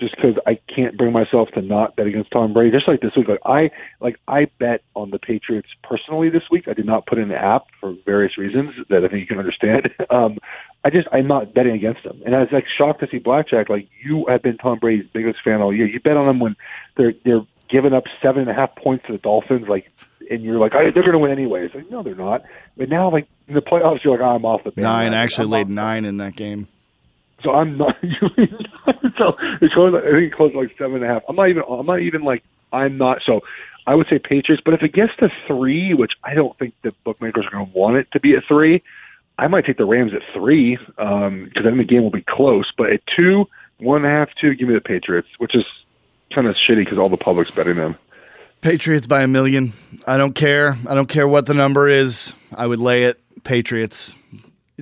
just 0.00 0.16
because 0.16 0.34
I 0.46 0.58
can't 0.74 0.96
bring 0.96 1.12
myself 1.12 1.50
to 1.54 1.60
not 1.60 1.94
bet 1.94 2.06
against 2.06 2.30
Tom 2.30 2.52
Brady. 2.54 2.74
Just 2.74 2.88
like 2.88 3.00
this 3.00 3.12
week, 3.16 3.28
like 3.28 3.40
I 3.44 3.70
like 4.00 4.16
I 4.26 4.46
bet 4.58 4.82
on 4.94 5.10
the 5.10 5.18
Patriots 5.18 5.68
personally 5.84 6.30
this 6.30 6.44
week. 6.50 6.66
I 6.68 6.72
did 6.72 6.86
not 6.86 7.06
put 7.06 7.18
in 7.18 7.28
the 7.28 7.36
app 7.36 7.64
for 7.80 7.94
various 8.06 8.38
reasons 8.38 8.70
that 8.88 9.04
I 9.04 9.08
think 9.08 9.20
you 9.20 9.26
can 9.26 9.38
understand. 9.38 9.90
Um, 10.10 10.38
I 10.84 10.90
just 10.90 11.08
I'm 11.12 11.26
not 11.26 11.52
betting 11.52 11.74
against 11.74 12.04
them, 12.04 12.22
and 12.24 12.34
I 12.34 12.40
was 12.40 12.48
like 12.52 12.64
shocked 12.76 13.00
to 13.00 13.08
see 13.10 13.18
Blackjack. 13.18 13.68
Like 13.68 13.88
you 14.02 14.26
have 14.28 14.42
been 14.42 14.56
Tom 14.56 14.78
Brady's 14.78 15.06
biggest 15.12 15.38
fan 15.44 15.60
all 15.60 15.74
year. 15.74 15.86
You 15.86 16.00
bet 16.00 16.16
on 16.16 16.26
them 16.26 16.40
when 16.40 16.56
they're 16.96 17.12
they're 17.24 17.42
giving 17.68 17.92
up 17.92 18.04
seven 18.22 18.42
and 18.42 18.50
a 18.50 18.54
half 18.54 18.74
points 18.76 19.06
to 19.06 19.12
the 19.12 19.18
Dolphins, 19.18 19.68
like. 19.68 19.90
And 20.30 20.44
you're 20.44 20.60
like, 20.60 20.76
I, 20.76 20.92
they're 20.94 21.02
going 21.02 21.14
to 21.14 21.18
win 21.18 21.32
anyways. 21.32 21.74
Like, 21.74 21.90
no, 21.90 22.04
they're 22.04 22.14
not. 22.14 22.44
But 22.76 22.88
now, 22.88 23.10
like 23.10 23.26
in 23.48 23.54
the 23.54 23.60
playoffs, 23.60 24.04
you're 24.04 24.12
like, 24.12 24.22
oh, 24.22 24.36
I'm 24.36 24.44
off 24.44 24.62
the 24.62 24.70
bandwagon. 24.70 25.10
Nine. 25.10 25.12
I 25.12 25.24
actually 25.24 25.46
I'm 25.46 25.50
laid 25.50 25.68
nine 25.68 26.04
in 26.04 26.18
that 26.18 26.36
game. 26.36 26.68
so 27.42 27.50
I'm 27.50 27.76
not. 27.76 27.96
so 29.18 29.32
it 29.60 29.72
closed. 29.72 29.96
I 29.96 30.02
think 30.02 30.32
it 30.32 30.32
closed 30.32 30.54
like 30.54 30.70
seven 30.78 30.96
and 30.96 31.04
a 31.04 31.08
half. 31.08 31.22
I'm 31.28 31.34
not 31.34 31.48
even. 31.48 31.64
I'm 31.68 31.86
not 31.86 32.00
even 32.00 32.22
like. 32.22 32.44
I'm 32.72 32.96
not. 32.96 33.22
So 33.26 33.40
I 33.88 33.96
would 33.96 34.06
say 34.08 34.20
Patriots. 34.20 34.62
But 34.64 34.74
if 34.74 34.82
it 34.82 34.92
gets 34.92 35.10
to 35.18 35.30
three, 35.48 35.94
which 35.94 36.12
I 36.22 36.34
don't 36.34 36.56
think 36.58 36.74
the 36.82 36.92
bookmakers 37.02 37.46
are 37.46 37.50
going 37.50 37.66
to 37.66 37.76
want 37.76 37.96
it 37.96 38.06
to 38.12 38.20
be 38.20 38.34
a 38.34 38.40
three, 38.46 38.84
I 39.40 39.48
might 39.48 39.64
take 39.64 39.78
the 39.78 39.84
Rams 39.86 40.12
at 40.14 40.22
three 40.34 40.78
um, 40.98 41.44
because 41.46 41.64
I 41.66 41.70
think 41.70 41.78
the 41.78 41.84
game 41.84 42.02
will 42.02 42.10
be 42.10 42.24
close. 42.28 42.70
But 42.76 42.92
at 42.92 43.00
two, 43.16 43.46
one 43.78 44.04
and 44.04 44.06
a 44.06 44.10
half, 44.10 44.28
two, 44.40 44.54
give 44.54 44.68
me 44.68 44.74
the 44.74 44.80
Patriots, 44.80 45.28
which 45.38 45.54
is 45.54 45.64
kind 46.34 46.46
of 46.46 46.54
shitty 46.54 46.84
because 46.84 46.98
all 46.98 47.08
the 47.08 47.16
public's 47.16 47.50
betting 47.50 47.76
them. 47.76 47.96
Patriots 48.60 49.06
by 49.06 49.22
a 49.22 49.28
million. 49.28 49.72
I 50.06 50.18
don't 50.18 50.34
care. 50.34 50.76
I 50.86 50.94
don't 50.94 51.08
care 51.08 51.26
what 51.26 51.46
the 51.46 51.54
number 51.54 51.88
is. 51.88 52.36
I 52.54 52.66
would 52.66 52.78
lay 52.78 53.04
it. 53.04 53.18
Patriots. 53.42 54.14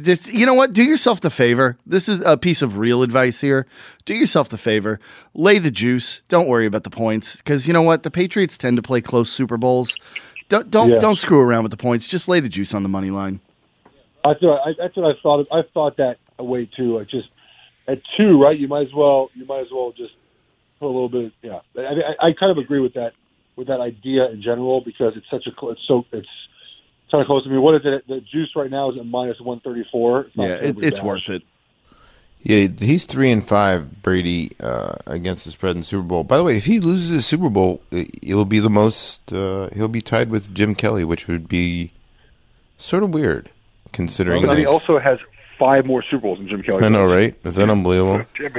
Just 0.03 0.33
you 0.33 0.44
know 0.47 0.55
what? 0.55 0.73
Do 0.73 0.83
yourself 0.83 1.21
the 1.21 1.31
favor. 1.31 1.77
This 1.87 2.09
is 2.09 2.21
a 2.25 2.37
piece 2.37 2.61
of 2.62 2.79
real 2.79 3.03
advice 3.03 3.40
here. 3.40 3.66
Do 4.05 4.14
yourself 4.14 4.49
the 4.49 4.59
favor. 4.59 4.99
Lay 5.35 5.59
the 5.61 5.71
juice. 5.71 6.23
Don't 6.29 6.49
worry 6.49 6.66
about 6.66 6.83
the 6.85 6.90
points 6.90 7.37
because 7.37 7.66
you 7.68 7.73
know 7.73 7.83
what? 7.83 8.03
The 8.03 8.11
Patriots 8.11 8.59
tend 8.59 8.77
to 8.77 8.83
play 8.83 9.01
close 9.01 9.31
Super 9.31 9.57
Bowls. 9.57 9.94
Don't 10.49 10.71
don't 10.71 10.90
Yeah. 10.90 10.99
don't 10.99 11.16
screw 11.16 11.40
around 11.40 11.62
with 11.62 11.71
the 11.71 11.77
points. 11.77 12.07
Just 12.09 12.29
lay 12.29 12.40
the 12.40 12.49
juice 12.49 12.75
on 12.75 12.83
the 12.83 12.88
money 12.88 13.11
line. 13.11 13.40
I 14.29 14.35
thought 14.35 14.61
I, 14.67 14.75
that's 14.79 14.97
what 14.97 15.17
I 15.17 15.21
thought. 15.21 15.49
I 15.51 15.62
thought 15.75 15.97
that 15.97 16.19
way 16.38 16.67
too. 16.67 16.99
I 16.99 17.05
just 17.05 17.29
at 17.87 18.01
two, 18.17 18.41
right? 18.41 18.59
You 18.59 18.69
might 18.69 18.87
as 18.87 18.95
well. 18.95 19.31
You 19.35 19.47
might 19.47 19.61
as 19.61 19.71
well 19.73 19.93
just 19.97 20.14
put 20.79 20.87
a 20.87 20.95
little 20.95 21.09
bit. 21.09 21.33
Yeah, 21.43 21.61
I, 21.77 21.81
I, 21.81 22.29
I 22.29 22.33
kind 22.33 22.51
of 22.53 22.59
agree 22.59 22.81
with 22.81 22.95
that 22.95 23.14
with 23.57 23.69
that 23.69 23.81
idea 23.81 24.29
in 24.31 24.43
general 24.43 24.81
because 24.81 25.17
it's 25.17 25.29
such 25.31 25.47
a 25.47 25.67
it's 25.69 25.87
so 25.87 26.05
it's 26.12 26.29
kind 27.11 27.23
of 27.23 27.27
close 27.27 27.45
to 27.45 27.51
me. 27.51 27.59
What 27.59 27.75
is 27.75 27.83
it? 27.85 28.07
The 28.07 28.21
juice 28.21 28.55
right 28.55 28.71
now 28.71 28.91
is 28.91 28.99
at 28.99 29.07
minus 29.07 29.41
one 29.41 29.61
thirty 29.61 29.85
four. 29.91 30.29
Yeah, 30.35 30.47
it, 30.47 30.77
it's 30.83 31.03
worth 31.03 31.29
it. 31.29 31.43
Yeah, 32.41 32.69
he's 32.79 33.05
three 33.05 33.33
and 33.33 33.47
five. 33.47 34.01
Brady 34.03 34.53
uh, 34.61 34.95
against 35.07 35.45
the 35.45 35.51
spread 35.51 35.73
in 35.73 35.79
the 35.79 35.85
Super 35.85 36.05
Bowl. 36.05 36.23
By 36.23 36.37
the 36.37 36.45
way, 36.45 36.57
if 36.57 36.67
he 36.67 36.79
loses 36.79 37.11
the 37.11 37.23
Super 37.23 37.51
Bowl, 37.51 37.83
it 37.91 38.11
it 38.23 38.35
will 38.35 38.45
be 38.45 38.61
the 38.61 38.71
most. 38.71 39.33
Uh, 39.33 39.69
he'll 39.75 39.88
be 39.88 40.01
tied 40.01 40.31
with 40.31 40.55
Jim 40.55 40.75
Kelly, 40.75 41.05
which 41.05 41.27
would 41.27 41.49
be 41.49 41.93
sort 42.77 43.03
of 43.03 43.12
weird, 43.12 43.51
considering. 43.92 44.42
But 44.42 44.48
then 44.48 44.59
he 44.59 44.66
also 44.66 44.98
has 44.98 45.18
five 45.59 45.87
more 45.87 46.03
Super 46.03 46.22
Bowls 46.22 46.38
than 46.38 46.48
Jim 46.48 46.62
Kelly. 46.62 46.85
I 46.85 46.88
know, 46.88 47.05
right? 47.07 47.35
Is 47.44 47.57
that 47.57 47.68
unbelievable? 47.68 48.24
Jim 48.35 48.53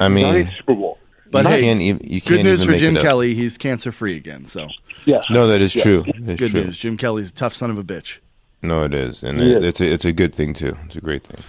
I 0.00 0.08
mean- 0.08 0.34
Nine 0.34 0.52
Super 0.56 0.74
Bowl. 0.74 0.98
But 1.32 1.44
you 1.44 1.50
hey, 1.50 1.60
can't 1.60 1.80
even, 1.80 2.02
you 2.10 2.20
Good 2.20 2.28
can't 2.28 2.42
news 2.42 2.62
even 2.62 2.66
for 2.66 2.70
make 2.72 2.80
Jim. 2.80 2.96
Kelly. 2.96 3.34
He's 3.34 3.56
cancer 3.56 3.92
free 3.92 4.16
again. 4.16 4.46
So 4.46 4.66
Yeah. 5.04 5.18
No, 5.30 5.46
that 5.46 5.60
is 5.60 5.76
Yeah. 5.76 5.82
true. 5.84 6.04
It's 6.06 6.40
good 6.40 6.50
true. 6.50 6.64
news. 6.64 6.76
Jim 6.76 6.96
Kelly's 6.96 7.30
a 7.30 7.32
tough 7.32 7.54
son 7.54 7.70
of 7.70 7.78
a 7.78 7.84
bitch. 7.84 8.16
No, 8.62 8.82
it 8.84 8.92
is, 8.92 9.22
and 9.22 9.40
it, 9.40 9.46
is. 9.46 9.64
it's 9.64 9.80
a, 9.80 9.92
it's 9.92 10.04
a 10.04 10.12
good 10.12 10.34
thing 10.34 10.52
too. 10.54 10.76
It's 10.84 10.96
a 10.96 11.00
great 11.00 11.22
thing. 11.24 11.40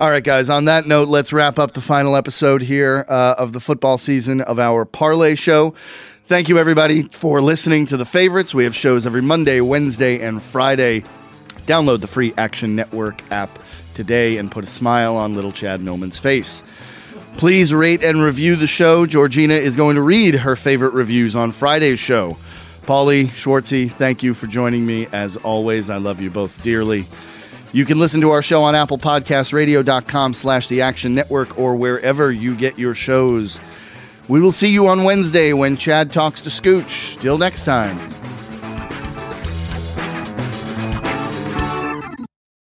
All 0.00 0.10
right, 0.10 0.22
guys. 0.22 0.50
On 0.50 0.64
that 0.66 0.86
note, 0.86 1.08
let's 1.08 1.32
wrap 1.32 1.58
up 1.58 1.72
the 1.72 1.80
final 1.80 2.14
episode 2.16 2.62
here 2.62 3.04
uh, 3.08 3.36
of 3.38 3.52
the 3.52 3.60
football 3.60 3.96
season 3.96 4.40
of 4.40 4.58
our 4.58 4.84
Parlay 4.84 5.34
Show. 5.34 5.74
Thank 6.24 6.48
you, 6.48 6.58
everybody, 6.58 7.04
for 7.12 7.40
listening 7.40 7.86
to 7.86 7.96
the 7.96 8.04
favorites. 8.04 8.54
We 8.54 8.64
have 8.64 8.76
shows 8.76 9.06
every 9.06 9.22
Monday, 9.22 9.60
Wednesday, 9.60 10.20
and 10.20 10.42
Friday. 10.42 11.04
Download 11.68 12.00
the 12.00 12.06
free 12.06 12.32
Action 12.38 12.74
Network 12.74 13.20
app 13.30 13.58
today 13.92 14.38
and 14.38 14.50
put 14.50 14.64
a 14.64 14.66
smile 14.66 15.16
on 15.16 15.34
little 15.34 15.52
Chad 15.52 15.82
Millman's 15.82 16.16
face. 16.16 16.64
Please 17.36 17.74
rate 17.74 18.02
and 18.02 18.22
review 18.22 18.56
the 18.56 18.66
show. 18.66 19.04
Georgina 19.04 19.52
is 19.52 19.76
going 19.76 19.96
to 19.96 20.02
read 20.02 20.34
her 20.34 20.56
favorite 20.56 20.94
reviews 20.94 21.36
on 21.36 21.52
Friday's 21.52 22.00
show. 22.00 22.38
Paulie, 22.82 23.26
Schwartzy, 23.28 23.92
thank 23.92 24.22
you 24.22 24.32
for 24.32 24.46
joining 24.46 24.86
me. 24.86 25.08
As 25.12 25.36
always, 25.36 25.90
I 25.90 25.98
love 25.98 26.22
you 26.22 26.30
both 26.30 26.62
dearly. 26.62 27.04
You 27.74 27.84
can 27.84 27.98
listen 27.98 28.22
to 28.22 28.30
our 28.30 28.40
show 28.40 28.62
on 28.62 28.74
Apple 28.74 28.96
Podcasts, 28.96 29.52
radio.com 29.52 30.32
slash 30.32 30.68
the 30.68 30.80
Action 30.80 31.14
Network, 31.14 31.58
or 31.58 31.76
wherever 31.76 32.32
you 32.32 32.56
get 32.56 32.78
your 32.78 32.94
shows. 32.94 33.60
We 34.26 34.40
will 34.40 34.52
see 34.52 34.70
you 34.70 34.86
on 34.86 35.04
Wednesday 35.04 35.52
when 35.52 35.76
Chad 35.76 36.12
talks 36.12 36.40
to 36.40 36.48
Scooch. 36.48 37.20
Till 37.20 37.36
next 37.36 37.64
time. 37.64 37.98